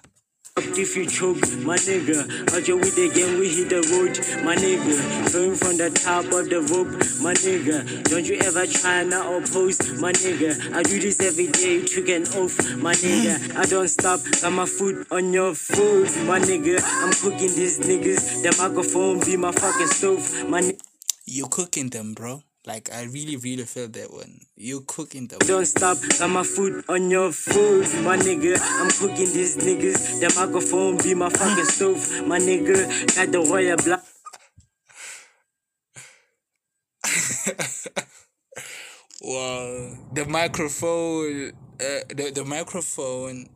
If 0.58 0.96
you 0.96 1.04
choke, 1.04 1.40
my 1.64 1.76
nigga, 1.76 2.54
out 2.54 2.66
your 2.66 2.78
with 2.78 2.96
the 2.96 3.10
game, 3.10 3.38
we 3.38 3.48
hit 3.48 3.68
the 3.68 3.80
road, 3.92 4.16
my 4.42 4.56
nigga. 4.56 5.28
Flowing 5.28 5.54
from 5.54 5.76
the 5.76 5.90
top 5.90 6.24
of 6.32 6.48
the 6.48 6.64
rope, 6.72 6.88
my 7.20 7.34
nigga. 7.34 8.02
Don't 8.04 8.26
you 8.26 8.38
ever 8.40 8.66
try 8.66 9.04
not 9.04 9.26
oppose, 9.26 10.00
my 10.00 10.12
nigga. 10.12 10.72
I 10.74 10.82
do 10.82 10.98
this 10.98 11.20
every 11.20 11.48
day, 11.48 11.84
trick 11.84 12.08
an 12.08 12.22
oath, 12.40 12.56
my 12.76 12.94
nigga. 12.94 13.54
I 13.54 13.66
don't 13.66 13.88
stop, 13.88 14.20
got 14.40 14.52
my 14.52 14.64
foot 14.64 15.06
on 15.10 15.30
your 15.34 15.54
foot, 15.54 16.08
my 16.24 16.40
nigga. 16.40 16.80
I'm 16.82 17.12
cooking 17.12 17.52
these 17.52 17.78
niggas, 17.78 18.42
the 18.42 18.56
microphone 18.56 19.20
be 19.20 19.36
my 19.36 19.52
fucking 19.52 19.88
stove, 19.88 20.48
my 20.48 20.62
nigga. 20.62 20.80
You're 21.26 21.48
cooking 21.48 21.90
them, 21.90 22.14
bro. 22.14 22.45
Like 22.66 22.92
I 22.92 23.04
really, 23.04 23.36
really 23.36 23.62
felt 23.62 23.92
that 23.92 24.12
one. 24.12 24.40
You're 24.56 24.82
cooking 24.82 25.28
the 25.28 25.36
Don't 25.38 25.64
stop, 25.66 25.98
got 26.18 26.28
my 26.28 26.42
food 26.42 26.84
on 26.88 27.10
your 27.10 27.30
food, 27.30 27.86
my 28.02 28.16
nigga. 28.16 28.58
I'm 28.60 28.90
cooking 28.90 29.32
these 29.32 29.56
niggas, 29.56 30.18
the 30.18 30.34
microphone 30.34 30.96
be 30.98 31.14
my 31.14 31.30
fucking 31.30 31.64
stove, 31.64 32.26
my 32.26 32.40
nigga. 32.40 33.14
Got 33.14 33.30
the 33.30 33.40
royal 33.48 33.76
block. 33.76 34.02
Wow. 39.22 39.96
The 40.12 40.24
microphone. 40.26 41.52
Uh, 41.80 42.04
the 42.08 42.30
the 42.34 42.44
microphone. 42.44 43.48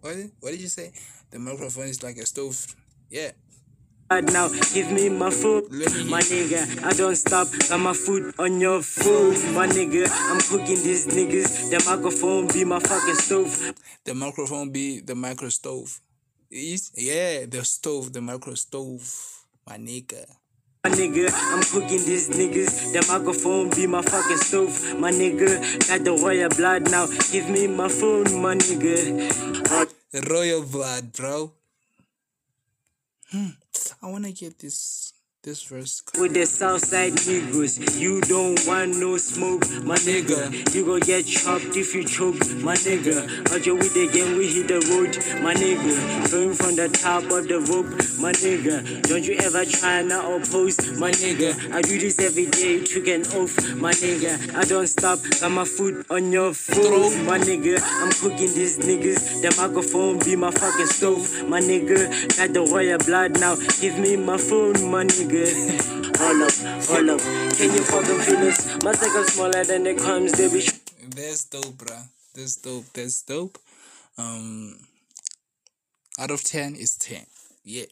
What? 0.00 0.16
What 0.40 0.50
did 0.50 0.60
you 0.60 0.68
say? 0.68 0.92
The 1.30 1.38
microphone 1.38 1.86
is 1.88 2.02
like 2.02 2.16
a 2.18 2.26
stove. 2.26 2.66
Yeah. 3.10 3.30
Now, 4.20 4.48
give 4.74 4.90
me 4.92 5.08
my 5.08 5.30
me- 5.30 6.04
my 6.10 6.20
nigga. 6.20 6.84
I 6.84 6.92
don't 6.92 7.16
stop, 7.16 7.48
got 7.68 7.80
my 7.80 7.94
foot 7.94 8.34
on 8.38 8.60
your 8.60 8.82
foot, 8.82 9.38
my 9.54 9.66
nigga. 9.66 10.06
I'm 10.10 10.40
cooking 10.40 10.82
these 10.82 11.06
niggas. 11.06 11.70
The 11.70 11.82
microphone 11.88 12.46
be 12.48 12.64
my 12.64 12.78
fucking 12.80 13.14
stove. 13.14 13.72
The 14.04 14.14
microphone 14.14 14.70
be 14.70 15.00
the 15.00 15.14
micro 15.14 15.48
stove. 15.48 16.00
Is 16.50 16.92
yeah, 16.96 17.46
the 17.46 17.64
stove, 17.64 18.12
the 18.12 18.20
micro 18.20 18.54
stove. 18.54 19.02
My 19.66 19.78
nigga. 19.78 20.26
My 20.84 20.90
nigga, 20.90 21.30
I'm 21.32 21.62
cooking 21.62 22.04
these 22.04 22.28
niggas. 22.28 22.92
The 22.92 23.06
microphone 23.08 23.70
be 23.70 23.86
my 23.86 24.02
fucking 24.02 24.36
stove, 24.36 24.98
my 24.98 25.12
nigga. 25.12 25.62
Got 25.88 26.04
the 26.04 26.12
royal 26.20 26.50
blood 26.50 26.90
now. 26.90 27.06
Give 27.30 27.48
me 27.48 27.68
my 27.68 27.88
phone, 27.88 28.42
my 28.42 28.56
nigga. 28.56 30.28
Royal 30.28 30.62
blood, 30.66 31.12
bro. 31.12 31.52
Hmm. 33.30 33.61
I 34.00 34.10
wanna 34.10 34.32
get 34.32 34.58
this 34.58 35.12
this 35.42 35.64
verse. 35.64 36.04
with 36.20 36.34
the 36.34 36.46
Southside 36.46 37.14
Negroes, 37.26 37.98
you 37.98 38.20
don't 38.20 38.64
want 38.64 38.96
no 38.98 39.16
smoke, 39.16 39.68
my 39.82 39.96
nigga. 39.96 40.72
You 40.72 40.86
gon' 40.86 41.00
get 41.00 41.26
chopped 41.26 41.74
if 41.74 41.96
you 41.96 42.04
choke, 42.04 42.38
my 42.62 42.74
nigga. 42.74 43.66
Your 43.66 43.74
with 43.74 43.92
the 43.94 44.06
game, 44.06 44.38
we 44.38 44.46
hit 44.46 44.68
the 44.68 44.78
road, 44.90 45.14
my 45.42 45.54
nigga. 45.54 46.28
Flowing 46.28 46.54
from 46.54 46.76
the 46.76 46.88
top 46.88 47.24
of 47.24 47.48
the 47.48 47.58
rope, 47.58 47.90
my 48.22 48.30
nigga. 48.38 49.02
Don't 49.02 49.24
you 49.26 49.34
ever 49.42 49.64
try 49.64 50.02
not 50.02 50.24
oppose, 50.30 50.78
my 50.98 51.10
nigga. 51.10 51.74
I 51.74 51.82
do 51.82 51.98
this 51.98 52.20
every 52.20 52.46
day, 52.46 52.78
an 53.12 53.26
oath, 53.34 53.74
my 53.74 53.90
nigga. 53.92 54.54
I 54.54 54.62
don't 54.64 54.86
stop, 54.86 55.18
got 55.40 55.50
my 55.50 55.64
foot 55.64 56.06
on 56.08 56.30
your 56.30 56.54
foot, 56.54 57.26
my 57.26 57.38
nigga. 57.38 57.82
I'm 57.82 58.12
cooking 58.12 58.54
these 58.54 58.78
niggas. 58.78 59.42
The 59.42 59.50
microphone 59.58 60.20
be 60.20 60.36
my 60.36 60.52
fucking 60.52 60.86
stove, 60.86 61.48
my 61.48 61.60
nigga. 61.60 62.38
Got 62.38 62.54
the 62.54 62.62
royal 62.62 62.98
blood 62.98 63.40
now. 63.40 63.56
Give 63.80 63.98
me 63.98 64.16
my 64.16 64.38
phone, 64.38 64.90
my 64.90 65.02
nigga. 65.04 65.31
Hold 65.32 66.42
up, 66.42 66.52
hold 66.84 67.08
up. 67.08 67.20
Can 67.56 67.72
you 67.72 67.82
fucking 67.84 68.18
feel 68.20 68.40
this? 68.40 68.82
My 68.84 68.92
circle 68.92 69.24
smaller 69.24 69.64
than 69.64 69.84
the 69.84 69.94
crumbs 69.94 70.32
they 70.32 70.48
be. 70.48 70.60
That's 71.08 71.44
dope, 71.46 71.64
bruh. 71.78 72.04
That's 72.34 72.56
dope. 72.56 72.84
That's 72.92 73.22
dope. 73.22 73.58
Um, 74.18 74.76
out 76.18 76.30
of 76.30 76.44
ten 76.44 76.74
is 76.74 76.96
ten. 76.96 77.24
Yeah. 77.64 77.86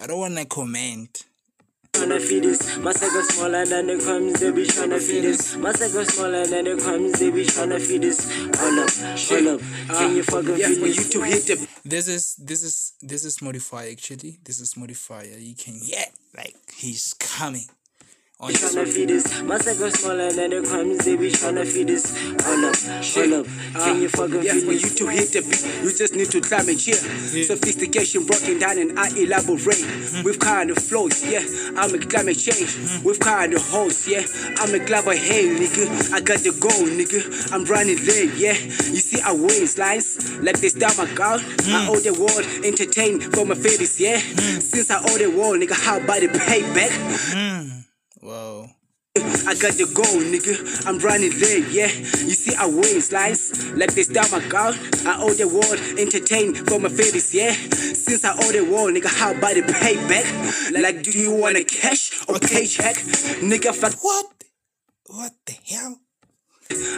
I 0.00 0.08
don't 0.08 0.18
wanna 0.18 0.44
comment. 0.44 1.22
tryna 1.92 2.20
feed 2.20 2.42
this. 2.44 2.76
My 2.78 2.92
circle 2.92 3.22
smaller 3.22 3.64
than 3.64 3.86
the 3.86 3.98
crumbs, 4.04 4.40
they 4.40 4.50
be 4.50 4.64
tryna 4.66 4.98
feed 5.00 5.20
this. 5.22 5.54
My 5.56 5.70
circle 5.72 6.04
smaller 6.04 6.46
than 6.46 6.64
the 6.64 6.82
crumbs, 6.82 7.12
they 7.20 7.30
be 7.30 7.44
tryna 7.44 7.80
feed 7.80 8.02
this. 8.02 8.26
Hold 8.58 8.78
up, 8.80 8.90
hold 8.90 9.46
up. 9.54 9.60
Can 9.98 10.16
you 10.16 10.24
fucking 10.24 10.56
Yeah, 10.56 10.66
feel 10.68 10.80
for 10.80 10.86
you 10.88 10.94
this? 10.94 11.08
to 11.10 11.22
hit 11.22 11.46
the 11.46 11.68
This 11.84 12.06
is 12.08 12.36
this 12.36 12.62
is 12.62 12.92
this 13.02 13.24
is 13.24 13.42
modifier 13.42 13.90
actually. 13.90 14.38
This 14.44 14.60
is 14.60 14.76
modifier. 14.76 15.36
You 15.38 15.54
can 15.56 15.78
yeah, 15.82 16.06
like 16.36 16.56
he's 16.76 17.14
coming. 17.14 17.66
On 18.42 18.48
Be 18.48 18.54
tryna 18.54 18.88
feed 18.88 19.08
this. 19.08 19.40
My 19.42 19.56
circle 19.56 19.88
smaller 19.92 20.32
than 20.32 20.50
the 20.50 20.68
crumbs, 20.68 21.04
they 21.04 21.14
be 21.14 21.30
tryna 21.30 21.64
feed 21.64 21.86
this. 21.86 22.10
Hold 22.42 22.64
up, 22.64 22.74
hold 22.74 23.32
up. 23.38 23.46
Can 23.84 24.02
you 24.02 24.10
ah, 24.12 24.16
fucking 24.18 24.42
Yeah, 24.42 24.54
feel 24.54 24.66
for 24.66 24.72
you 24.72 24.80
this? 24.80 24.94
to 24.98 25.06
hit 25.06 25.30
the 25.30 25.42
beat, 25.46 25.62
you 25.84 25.96
just 25.96 26.14
need 26.16 26.26
to 26.32 26.40
climb 26.40 26.68
and 26.68 26.74
chill. 26.74 26.98
Sophistication 26.98 28.26
broken 28.26 28.58
down 28.58 28.78
and 28.78 28.98
I 28.98 29.14
elaborate 29.14 29.78
mm-hmm. 29.86 30.24
with 30.24 30.40
kind 30.40 30.72
of 30.72 30.78
flows, 30.78 31.22
yeah. 31.22 31.46
I'm 31.78 31.94
a 31.94 31.98
climate 32.02 32.34
change 32.36 32.74
mm-hmm. 32.74 33.04
with 33.06 33.20
kind 33.20 33.54
of 33.54 33.62
hoes, 33.62 34.08
yeah. 34.08 34.26
I'm 34.58 34.74
a 34.74 34.84
clever 34.84 35.14
hey, 35.14 35.46
nigga. 35.46 36.10
I 36.12 36.18
got 36.18 36.42
the 36.42 36.50
goal, 36.58 36.82
nigga. 36.90 37.22
I'm 37.54 37.62
running 37.66 38.02
late, 38.02 38.34
yeah. 38.34 38.58
You 38.90 38.98
see, 38.98 39.22
I 39.22 39.30
waste 39.38 39.78
lines 39.78 40.18
like 40.42 40.58
they 40.58 40.66
star 40.74 40.90
my 40.98 41.06
gun. 41.14 41.38
I 41.70 41.86
mm. 41.86 41.88
owe 41.94 42.00
the 42.02 42.10
world 42.10 42.42
entertain 42.66 43.20
for 43.20 43.46
my 43.46 43.54
fetish, 43.54 44.00
yeah. 44.00 44.18
Mm. 44.18 44.58
Since 44.60 44.90
I 44.90 44.98
owe 44.98 45.18
the 45.18 45.30
world, 45.30 45.62
nigga, 45.62 45.78
how 45.78 46.02
about 46.02 46.18
the 46.18 46.26
payback? 46.26 46.90
Mm. 47.30 47.51
Wow. 48.22 48.70
I 49.16 49.54
got 49.58 49.74
the 49.74 49.90
goal, 49.92 50.22
nigga. 50.22 50.86
I'm 50.86 50.98
running 51.00 51.32
late, 51.40 51.68
yeah. 51.70 51.88
You 51.88 52.34
see, 52.38 52.54
I 52.54 52.66
waste 52.66 53.12
lines 53.12 53.72
like 53.74 53.92
they 53.94 54.04
star 54.04 54.24
my 54.30 54.46
gun. 54.48 54.74
I 55.04 55.20
owe 55.20 55.34
the 55.34 55.48
world 55.48 55.98
entertain 55.98 56.54
for 56.54 56.78
my 56.78 56.88
fetish, 56.88 57.34
yeah. 57.34 57.52
Since 57.52 58.24
I 58.24 58.32
owe 58.32 58.52
the 58.52 58.62
world, 58.62 58.94
nigga, 58.94 59.12
how 59.12 59.32
about 59.32 59.54
the 59.54 59.62
payback? 59.62 60.80
Like, 60.80 61.02
do 61.02 61.10
you 61.10 61.34
want 61.34 61.56
a 61.56 61.64
cash 61.64 62.22
or 62.28 62.36
a 62.36 62.40
paycheck? 62.40 62.94
Nigga, 63.42 63.74
fuck. 63.74 64.02
What? 64.02 64.44
What 65.06 65.32
the 65.46 65.54
hell? 65.66 66.01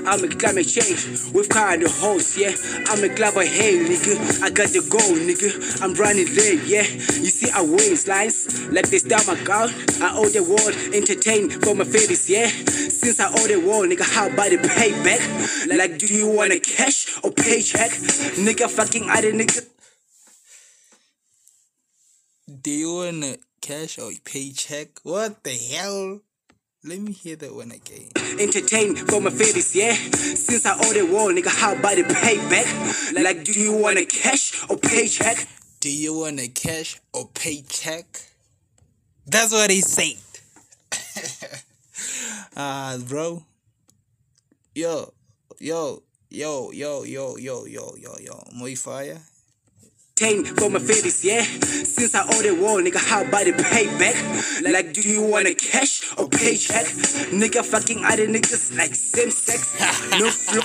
I'm 0.06 0.22
a 0.22 0.28
climate 0.28 0.68
change 0.68 1.32
with 1.32 1.48
kind 1.48 1.82
of 1.82 1.90
hoes, 1.98 2.36
yeah. 2.36 2.54
I'm 2.88 3.02
a 3.02 3.08
clever 3.14 3.42
hey, 3.42 3.78
nigga. 3.78 4.42
I 4.42 4.50
got 4.50 4.68
the 4.68 4.84
goal, 4.88 5.16
nigga. 5.16 5.82
I'm 5.82 5.94
running 5.94 6.28
late, 6.36 6.62
yeah. 6.64 6.84
You 6.84 7.30
see, 7.32 7.50
I 7.50 7.62
waste 7.62 8.06
lines 8.06 8.68
like 8.70 8.90
they 8.90 8.98
star 8.98 9.20
my 9.26 9.42
gun. 9.44 9.70
I 10.02 10.14
owe 10.14 10.28
the 10.28 10.42
world 10.44 10.76
entertain 10.94 11.48
for 11.48 11.74
my 11.74 11.84
fetish, 11.84 12.28
yeah. 12.28 12.46
Since 12.46 13.18
I 13.18 13.28
owe 13.28 13.48
the 13.48 13.56
world, 13.56 13.90
nigga, 13.90 14.04
how 14.04 14.26
about 14.26 14.50
the 14.50 14.58
payback? 14.58 15.76
Like, 15.76 15.98
do 15.98 16.06
you 16.06 16.28
want 16.28 16.52
a 16.52 16.60
cash 16.60 17.18
or 17.24 17.30
paycheck? 17.30 17.90
Nigga, 18.36 18.68
fucking 18.68 19.08
other 19.08 19.32
nigga. 19.32 19.66
Do 22.62 22.70
you 22.70 22.94
want 22.94 23.24
a 23.24 23.38
cash 23.60 23.98
or 23.98 24.12
paycheck? 24.24 25.00
What 25.02 25.42
the 25.44 25.50
hell? 25.50 26.20
Let 26.86 27.00
me 27.00 27.12
hear 27.12 27.36
that 27.36 27.54
one 27.54 27.70
again. 27.70 28.10
entertain 28.38 28.94
for 28.94 29.18
my 29.18 29.30
fetish, 29.30 29.74
yeah. 29.74 29.94
Since 29.94 30.66
I 30.66 30.74
owe 30.74 30.92
the 30.92 31.06
world, 31.10 31.32
nigga, 31.32 31.48
how 31.48 31.72
about 31.72 31.96
the 31.96 32.02
payback? 32.02 33.14
Like, 33.24 33.42
do 33.42 33.58
you 33.58 33.72
want 33.72 33.96
a 33.96 34.04
cash 34.04 34.62
or 34.68 34.76
paycheck? 34.76 35.48
Do 35.80 35.90
you 35.90 36.12
want 36.12 36.40
a 36.40 36.48
cash 36.48 37.00
or 37.14 37.26
paycheck? 37.32 38.04
That's 39.26 39.52
what 39.52 39.70
he 39.70 39.80
said. 39.80 40.20
Ah, 42.54 42.98
bro. 43.08 43.42
Yo, 44.74 45.10
yo, 45.60 46.02
yo, 46.28 46.70
yo, 46.70 47.02
yo, 47.04 47.36
yo, 47.36 47.64
yo, 47.64 47.94
yo, 47.96 48.16
yo. 48.20 48.44
Modifier. 48.54 49.20
Entertain 50.20 50.44
for 50.44 50.70
my 50.70 50.78
fetish, 50.78 51.24
yeah. 51.24 51.42
Since 51.42 52.14
I 52.14 52.22
owe 52.22 52.42
the 52.42 52.54
world, 52.54 52.84
nigga, 52.84 53.04
how 53.04 53.22
about 53.22 53.46
the 53.46 53.52
payback? 53.52 54.62
Like, 54.72 54.92
do 54.92 55.00
you 55.00 55.22
want 55.22 55.48
a 55.48 55.54
cash 55.54 56.12
or 56.16 56.28
paycheck? 56.28 56.86
Nigga, 57.32 57.64
fucking 57.64 58.04
other 58.04 58.28
niggas 58.28 58.76
like 58.76 58.94
same 58.94 59.30
sex, 59.30 59.76
no 60.20 60.30
flow. 60.30 60.62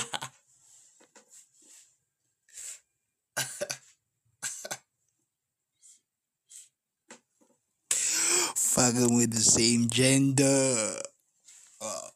Fucking 8.54 9.16
with 9.16 9.32
the 9.32 9.40
same 9.40 9.88
gender. 9.88 11.00
Oh. 11.80 12.10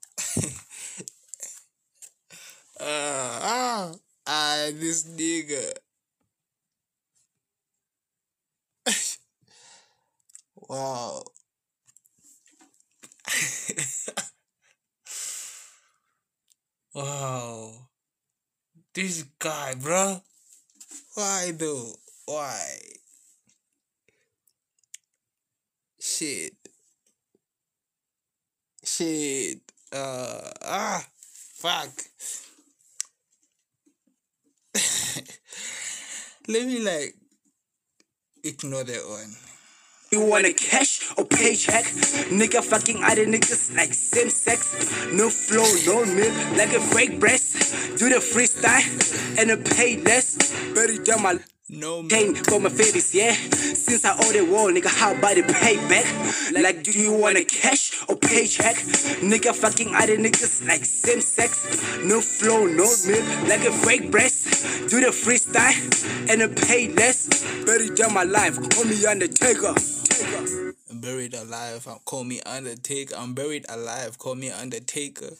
Ah, 2.80 3.38
ah, 3.40 3.92
ah, 4.26 4.66
this 4.74 5.04
nigga. 5.04 5.72
wow. 10.68 11.22
wow. 16.94 17.88
This 18.92 19.24
guy, 19.38 19.74
bro. 19.74 20.20
Why 21.14 21.52
though? 21.56 21.94
Why? 22.26 22.78
Shit. 26.00 26.54
Shit. 28.84 29.60
Uh 29.92 30.50
ah 30.62 31.04
fuck. 31.54 31.90
Let 36.46 36.66
me 36.66 36.78
like 36.78 37.14
ignore 38.42 38.84
that 38.84 39.08
one. 39.08 39.34
You 40.12 40.26
want 40.26 40.44
a 40.44 40.52
cash 40.52 41.10
or 41.16 41.24
paycheck? 41.24 41.84
Nigga, 42.28 42.62
fucking 42.62 43.02
other 43.02 43.24
niggas 43.24 43.74
like 43.74 43.94
same 43.94 44.28
sex, 44.28 45.10
no 45.10 45.30
flow, 45.30 45.64
no 45.86 46.04
milk, 46.04 46.34
like 46.58 46.74
a 46.74 46.80
fake 46.80 47.18
breast. 47.18 47.98
Do 47.98 48.10
the 48.10 48.16
freestyle 48.16 49.38
and 49.38 49.52
a 49.52 49.56
pay 49.56 49.96
less. 50.02 50.36
Better 50.74 50.98
than 50.98 51.22
my 51.22 51.38
No 51.74 52.02
man. 52.02 52.08
Pain 52.08 52.34
for 52.34 52.60
my 52.60 52.68
fetish, 52.68 53.14
yeah. 53.14 53.32
Since 53.32 54.04
I 54.04 54.16
owe 54.16 54.32
the 54.32 54.44
world, 54.44 54.74
nigga, 54.74 54.86
how 54.86 55.12
about 55.12 55.34
the 55.34 55.42
payback? 55.42 56.62
Like, 56.62 56.82
do 56.82 56.92
you 56.92 57.12
want 57.12 57.36
a 57.36 57.44
cash 57.44 58.02
or 58.08 58.16
paycheck? 58.16 58.76
Nigga, 59.20 59.54
fucking 59.54 59.94
other 59.94 60.16
niggas 60.16 60.66
like 60.66 60.84
same 60.84 61.20
sex, 61.20 62.02
no 62.04 62.20
flow, 62.20 62.66
no 62.66 62.86
milk, 63.06 63.48
like 63.48 63.64
a 63.64 63.72
fake 63.72 64.10
breast. 64.10 64.88
Do 64.88 65.00
the 65.00 65.08
freestyle 65.08 66.30
and 66.30 66.42
a 66.42 66.48
pay 66.48 66.88
less. 66.92 67.44
Better 67.64 67.92
than 67.92 68.14
my 68.14 68.24
life, 68.24 68.56
call 68.70 68.84
me 68.84 69.04
Undertaker. 69.04 69.74
Taker. 69.74 70.74
I'm 70.90 71.00
buried 71.00 71.34
alive. 71.34 71.88
Call 72.04 72.24
me 72.24 72.40
Undertaker. 72.46 73.16
I'm 73.18 73.34
buried 73.34 73.66
alive. 73.68 74.16
Call 74.18 74.36
me 74.36 74.50
Undertaker. 74.50 75.30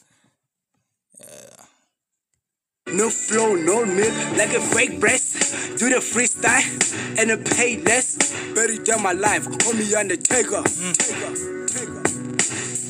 No 2.95 3.09
flow, 3.09 3.55
no 3.55 3.85
milk, 3.85 4.13
like 4.37 4.53
a 4.53 4.61
fake 4.61 5.01
breast. 5.01 5.77
Do 5.77 5.89
the 5.89 5.97
freestyle 5.97 7.19
and 7.19 7.29
a 7.29 7.37
pay 7.37 7.75
less. 7.83 8.15
Better 8.55 8.81
than 8.81 9.03
my 9.03 9.11
life, 9.11 9.43
call 9.59 9.73
me 9.73 9.93
Undertaker. 9.93 10.63
Taker. 10.63 11.67
Taker. 11.67 12.03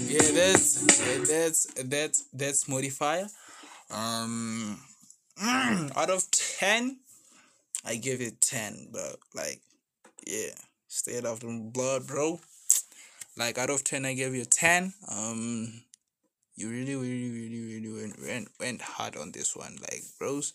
Yeah, 0.06 0.32
that's 0.32 1.28
that's 1.28 1.74
that's 1.84 2.26
that's 2.32 2.68
modifier. 2.68 3.28
Um, 3.90 4.80
out 5.42 6.12
of 6.12 6.30
ten, 6.30 7.00
I 7.84 7.96
give 7.96 8.22
it 8.22 8.42
ten, 8.42 8.90
bro. 8.92 9.16
Like, 9.34 9.60
yeah, 10.28 10.54
straight 10.88 11.26
off 11.26 11.40
the 11.40 11.72
blood, 11.74 12.06
bro. 12.06 12.40
Like 13.36 13.58
out 13.58 13.72
of 13.72 13.84
ten, 13.84 14.06
I 14.06 14.14
give 14.14 14.36
you 14.36 14.46
ten. 14.46 14.94
Um, 15.12 15.82
you 16.56 16.70
really, 16.70 16.96
really, 16.96 17.32
really, 17.32 17.62
really 17.66 18.02
went 18.02 18.22
went, 18.22 18.48
went 18.60 18.82
hard 18.82 19.18
on 19.18 19.32
this 19.32 19.56
one, 19.56 19.78
like, 19.82 20.04
bros. 20.20 20.54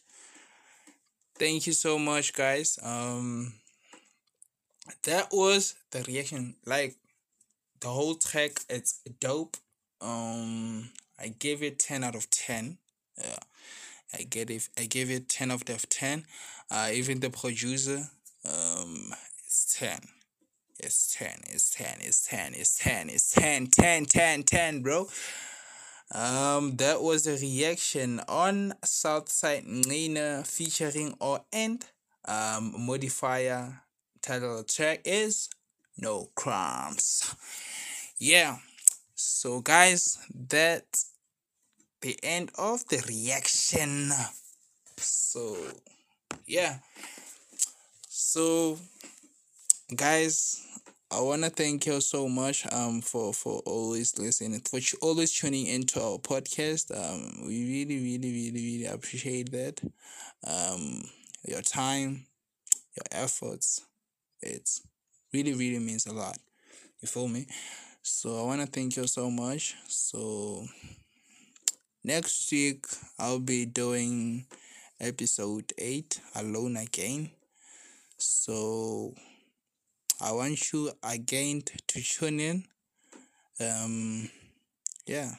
Thank 1.38 1.66
you 1.66 1.72
so 1.72 1.98
much, 1.98 2.32
guys. 2.34 2.78
Um, 2.82 3.54
that 5.04 5.28
was 5.32 5.74
the 5.90 6.02
reaction. 6.02 6.54
Like, 6.66 6.96
the 7.80 7.88
whole 7.88 8.14
track 8.14 8.52
it's 8.68 9.00
dope 9.20 9.56
um 10.00 10.90
i 11.18 11.28
gave 11.28 11.62
it 11.62 11.78
10 11.78 12.04
out 12.04 12.14
of 12.14 12.30
10 12.30 12.76
yeah 13.18 13.36
i 14.14 14.22
get 14.22 14.50
it 14.50 14.68
i 14.78 14.84
gave 14.84 15.10
it 15.10 15.28
10 15.28 15.50
out 15.50 15.68
of 15.70 15.88
10 15.88 16.24
uh 16.70 16.90
even 16.92 17.20
the 17.20 17.30
producer 17.30 18.04
um 18.44 19.12
it's 19.46 19.78
10 19.78 20.00
it's 20.78 21.14
10 21.16 21.28
it's 21.48 21.70
10 21.74 21.86
it's 22.00 22.26
10 22.26 22.54
it's 22.54 22.78
10 22.78 23.08
it's 23.08 23.32
10 23.32 23.66
10 23.68 24.04
10 24.06 24.42
10 24.42 24.82
bro 24.82 25.08
um 26.12 26.76
that 26.76 27.00
was 27.02 27.26
a 27.26 27.36
reaction 27.36 28.20
on 28.28 28.74
southside 28.84 29.64
nina 29.66 30.42
featuring 30.44 31.14
or 31.20 31.40
and 31.52 31.86
um 32.26 32.74
modifier 32.78 33.82
title 34.22 34.58
of 34.60 34.66
the 34.66 34.72
track 34.72 35.00
is 35.04 35.48
no 35.98 36.28
crumbs 36.34 37.34
yeah 38.18 38.58
So, 39.18 39.60
guys, 39.62 40.18
that's 40.32 41.12
the 42.00 42.16
end 42.22 42.50
of 42.58 42.86
the 42.88 43.00
reaction. 43.08 44.10
So, 44.96 45.56
yeah. 46.46 46.80
So, 48.08 48.78
guys, 49.94 50.62
I 51.12 51.20
want 51.20 51.42
to 51.42 51.50
thank 51.50 51.86
you 51.86 52.00
so 52.00 52.28
much 52.28 52.66
um 52.72 53.00
for 53.00 53.34
for 53.34 53.60
always 53.66 54.16
listening 54.18 54.60
for 54.60 54.78
always 55.02 55.32
tuning 55.32 55.66
into 55.66 56.00
our 56.00 56.18
podcast. 56.18 56.90
Um, 56.94 57.46
we 57.46 57.56
really 57.68 57.98
really 58.00 58.32
really 58.32 58.52
really 58.52 58.86
appreciate 58.86 59.50
that. 59.50 59.80
Um, 60.46 61.02
your 61.46 61.62
time, 61.62 62.26
your 62.96 63.06
efforts, 63.12 63.82
it's 64.42 64.82
really 65.34 65.54
really 65.54 65.80
means 65.80 66.06
a 66.06 66.12
lot. 66.14 66.38
You 67.00 67.08
feel 67.08 67.28
me? 67.28 67.46
So 68.02 68.40
I 68.40 68.44
want 68.46 68.62
to 68.62 68.66
thank 68.68 68.96
you 68.96 69.06
so 69.06 69.30
much. 69.30 69.76
So 69.88 70.66
next 72.04 72.50
week 72.52 72.86
I'll 73.18 73.38
be 73.40 73.64
doing 73.66 74.46
episode 75.00 75.72
eight 75.78 76.20
alone 76.34 76.76
again. 76.76 77.30
So 78.18 79.14
I 80.22 80.32
want 80.32 80.72
you 80.72 80.90
again 81.02 81.62
to 81.62 82.02
tune 82.02 82.40
in. 82.40 82.64
Um, 83.58 84.28
yeah, 85.06 85.32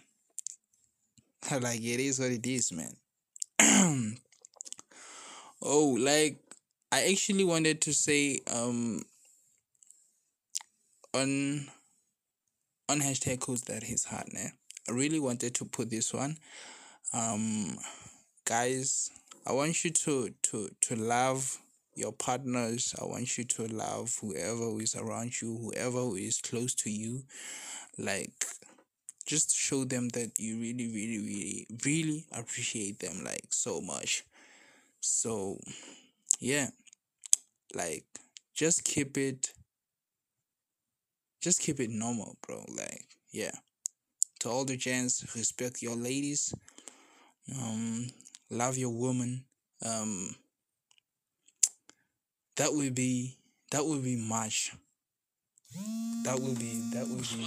like 1.52 1.80
it 1.80 2.00
is 2.00 2.20
what 2.20 2.32
it 2.32 2.46
is, 2.48 2.72
man. 2.72 2.96
oh, 5.62 5.98
like 6.00 6.38
I 6.92 7.10
actually 7.12 7.44
wanted 7.44 7.82
to 7.82 7.94
say 7.94 8.40
um 8.52 9.04
on 11.14 11.68
on 12.90 13.00
hashtag 13.00 13.40
codes 13.40 13.62
that 13.64 13.84
his 13.84 14.06
heart, 14.06 14.34
ne? 14.34 14.52
I 14.90 14.92
really 14.92 15.20
wanted 15.20 15.54
to 15.56 15.66
put 15.66 15.90
this 15.90 16.14
one. 16.14 16.38
Um, 17.14 17.78
guys, 18.46 19.12
I 19.46 19.54
want 19.54 19.84
you 19.84 19.92
to 19.92 20.34
to 20.42 20.70
to 20.82 20.96
love 20.96 21.60
your 21.96 22.12
partners. 22.12 22.96
I 23.02 23.06
want 23.06 23.38
you 23.38 23.44
to 23.44 23.68
love 23.68 24.18
whoever 24.22 24.82
is 24.82 24.96
around 24.96 25.42
you, 25.42 25.58
whoever 25.58 26.18
is 26.18 26.40
close 26.42 26.74
to 26.76 26.90
you. 26.90 27.24
Like, 27.98 28.32
just 29.26 29.56
show 29.56 29.84
them 29.86 30.10
that 30.10 30.32
you 30.38 30.60
really, 30.60 30.88
really, 30.88 31.20
really, 31.20 31.68
really 31.86 32.26
appreciate 32.32 33.00
them 33.00 33.24
like 33.24 33.48
so 33.50 33.82
much. 33.82 34.24
So, 35.00 35.60
yeah, 36.40 36.68
like, 37.74 38.06
just 38.54 38.84
keep 38.84 39.18
it. 39.18 39.54
Just 41.42 41.62
keep 41.62 41.80
it 41.80 41.90
normal, 41.90 42.38
bro. 42.46 42.64
Like, 42.78 43.06
yeah. 43.32 43.52
To 44.42 44.50
all 44.50 44.66
the 44.66 44.78
gents, 44.78 45.36
respect 45.36 45.82
your 45.82 45.96
ladies. 45.96 46.54
Um, 47.60 48.08
love 48.50 48.78
your 48.78 48.92
woman. 48.92 49.46
Um, 49.84 50.36
that 52.62 52.72
would 52.76 52.94
be 52.94 53.36
that 53.72 53.84
would 53.84 54.04
be 54.04 54.16
much. 54.16 54.72
That 56.26 56.40
would 56.40 56.60
be 56.60 56.80
that 56.94 57.08
would 57.08 57.26
be. 57.26 57.42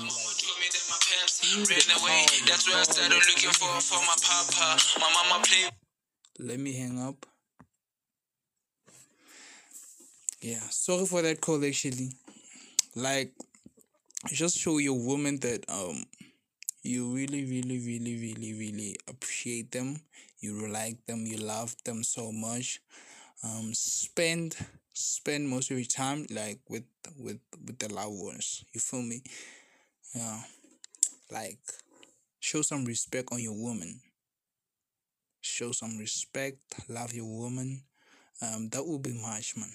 Let 6.41 6.59
me 6.59 6.73
hang 6.73 6.99
up. 6.99 7.27
Yeah, 10.41 10.59
sorry 10.71 11.07
for 11.07 11.23
that 11.23 11.41
call 11.41 11.65
actually. 11.65 12.11
Like 12.97 13.31
just 14.33 14.59
show 14.59 14.79
your 14.79 14.99
woman 14.99 15.39
that 15.43 15.65
um 15.69 16.03
you 16.83 17.15
really 17.15 17.45
really 17.45 17.79
really 17.79 18.17
really 18.19 18.53
really 18.55 18.97
appreciate 19.07 19.71
them 19.71 20.01
you 20.41 20.67
like 20.67 20.97
them 21.07 21.25
you 21.25 21.37
love 21.37 21.77
them 21.85 22.03
so 22.03 22.33
much 22.33 22.81
um 23.45 23.73
spend 23.75 24.57
spend 24.95 25.49
most 25.49 25.71
of 25.71 25.79
your 25.79 25.87
time 25.87 26.27
like 26.31 26.61
with 26.69 26.85
with 27.19 27.41
with 27.67 27.79
the 27.79 27.93
loved 27.93 28.17
ones 28.17 28.65
you 28.73 28.81
feel 28.81 29.03
me? 29.03 29.23
Yeah 30.15 30.43
like 31.31 31.59
show 32.41 32.63
some 32.63 32.85
respect 32.85 33.31
on 33.33 33.41
your 33.41 33.55
woman. 33.55 34.01
Show 35.43 35.73
some 35.73 35.97
respect 35.99 36.59
love 36.89 37.15
your 37.15 37.27
woman. 37.27 37.85
Um 38.43 38.69
that 38.71 38.85
will 38.87 38.99
be 38.99 39.13
much 39.13 39.57
man. 39.57 39.73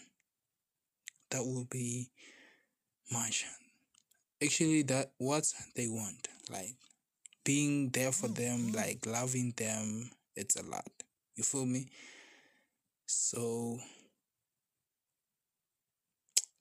That 1.30 1.46
will 1.46 1.66
be 1.66 2.10
much. 3.12 3.46
Actually 4.44 4.84
that 4.84 5.12
what 5.18 5.52
they 5.76 5.88
want 5.88 6.28
like 6.50 6.76
being 7.44 7.90
there 7.92 8.12
for 8.12 8.28
them 8.30 8.72
like 8.74 9.06
loving 9.06 9.54
them 9.58 10.12
it's 10.36 10.56
a 10.56 10.64
lot. 10.64 10.92
You 11.36 11.44
feel 11.44 11.66
me? 11.66 11.90
So 13.08 13.80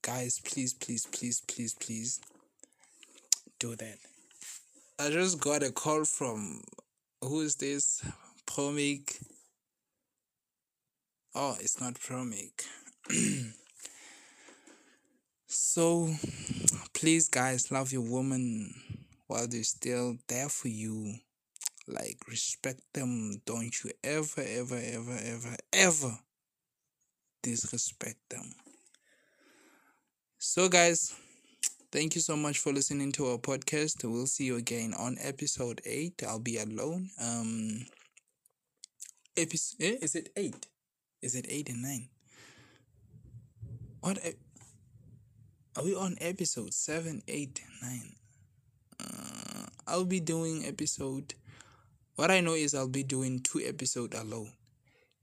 guys 0.08 0.40
please 0.42 0.72
please 0.72 1.04
please 1.04 1.42
please 1.46 1.74
please 1.74 2.18
do 3.58 3.76
that. 3.76 3.98
I 4.98 5.10
just 5.10 5.38
got 5.38 5.62
a 5.62 5.70
call 5.70 6.06
from 6.06 6.62
who 7.20 7.42
is 7.42 7.56
this? 7.56 8.02
Promic. 8.46 9.22
Oh 11.34 11.58
it's 11.60 11.78
not 11.78 11.94
promic. 11.94 12.52
So 15.50 16.08
please 16.94 17.28
guys 17.28 17.70
love 17.70 17.92
your 17.92 18.08
woman 18.10 18.74
while 19.26 19.46
they're 19.46 19.62
still 19.62 20.16
there 20.28 20.48
for 20.48 20.68
you. 20.68 21.16
Like 21.86 22.16
respect 22.26 22.80
them. 22.94 23.42
Don't 23.44 23.74
you 23.84 23.90
ever 24.02 24.40
ever 24.40 24.80
ever 24.82 25.18
ever 25.22 25.56
ever 25.74 26.18
disrespect 27.42 28.20
them 28.30 28.54
so 30.38 30.68
guys 30.68 31.14
thank 31.90 32.14
you 32.14 32.20
so 32.20 32.36
much 32.36 32.58
for 32.58 32.72
listening 32.72 33.12
to 33.12 33.26
our 33.26 33.38
podcast 33.38 34.04
we'll 34.04 34.26
see 34.26 34.44
you 34.44 34.56
again 34.56 34.94
on 34.98 35.16
episode 35.20 35.80
8 35.84 36.22
i'll 36.28 36.38
be 36.38 36.58
alone 36.58 37.10
um 37.20 37.86
episode 39.36 39.76
eh, 39.80 39.96
is 40.00 40.14
it 40.14 40.30
8 40.36 40.66
is 41.22 41.34
it 41.34 41.46
8 41.48 41.68
and 41.70 41.82
9 41.82 42.08
what 44.00 44.18
are 45.78 45.84
we 45.84 45.94
on 45.94 46.16
episode 46.20 46.74
seven, 46.74 47.22
eight, 47.28 47.60
nine? 47.80 48.14
uh, 49.00 49.66
I'll 49.86 50.04
be 50.04 50.18
doing 50.18 50.64
episode. 50.66 51.34
What 52.16 52.32
I 52.32 52.40
know 52.40 52.54
is 52.54 52.74
I'll 52.74 52.88
be 52.88 53.04
doing 53.04 53.38
two 53.38 53.60
episode 53.64 54.14
alone. 54.14 54.50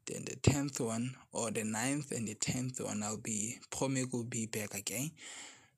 Then 0.05 0.25
the 0.25 0.35
tenth 0.35 0.79
one 0.79 1.15
or 1.31 1.51
the 1.51 1.63
ninth 1.63 2.11
and 2.11 2.27
the 2.27 2.35
tenth 2.35 2.79
one, 2.79 3.01
I'll 3.03 3.17
be 3.17 3.57
Promig 3.71 4.13
will 4.13 4.23
be 4.23 4.45
back 4.45 4.73
again. 4.75 5.11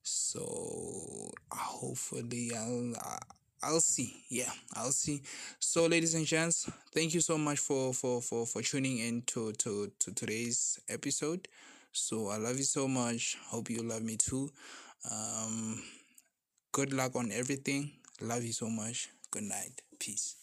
So 0.04 1.32
hopefully 1.52 2.52
I'll 2.56 2.94
I'll 3.64 3.80
see. 3.82 4.14
Yeah, 4.30 4.52
I'll 4.74 4.92
see. 4.92 5.22
So 5.60 5.88
ladies 5.88 6.14
and 6.14 6.26
gents, 6.26 6.70
thank 6.94 7.14
you 7.14 7.22
so 7.22 7.38
much 7.38 7.60
for 7.60 7.94
for 7.94 8.22
for 8.22 8.46
for 8.46 8.62
tuning 8.62 9.00
in 9.00 9.24
to 9.28 9.54
to 9.54 9.92
to 10.00 10.14
today's 10.14 10.80
episode. 10.90 11.48
So 11.92 12.30
I 12.30 12.38
love 12.38 12.58
you 12.58 12.64
so 12.64 12.88
much. 12.88 13.38
Hope 13.48 13.70
you 13.70 13.82
love 13.82 14.04
me 14.04 14.18
too. 14.18 14.50
Um 15.10 15.82
good 16.72 16.94
luck 16.94 17.16
on 17.16 17.32
everything. 17.32 17.92
Love 18.22 18.44
you 18.44 18.54
so 18.54 18.70
much. 18.70 19.10
Good 19.32 19.44
night. 19.44 19.82
Peace. 20.00 20.36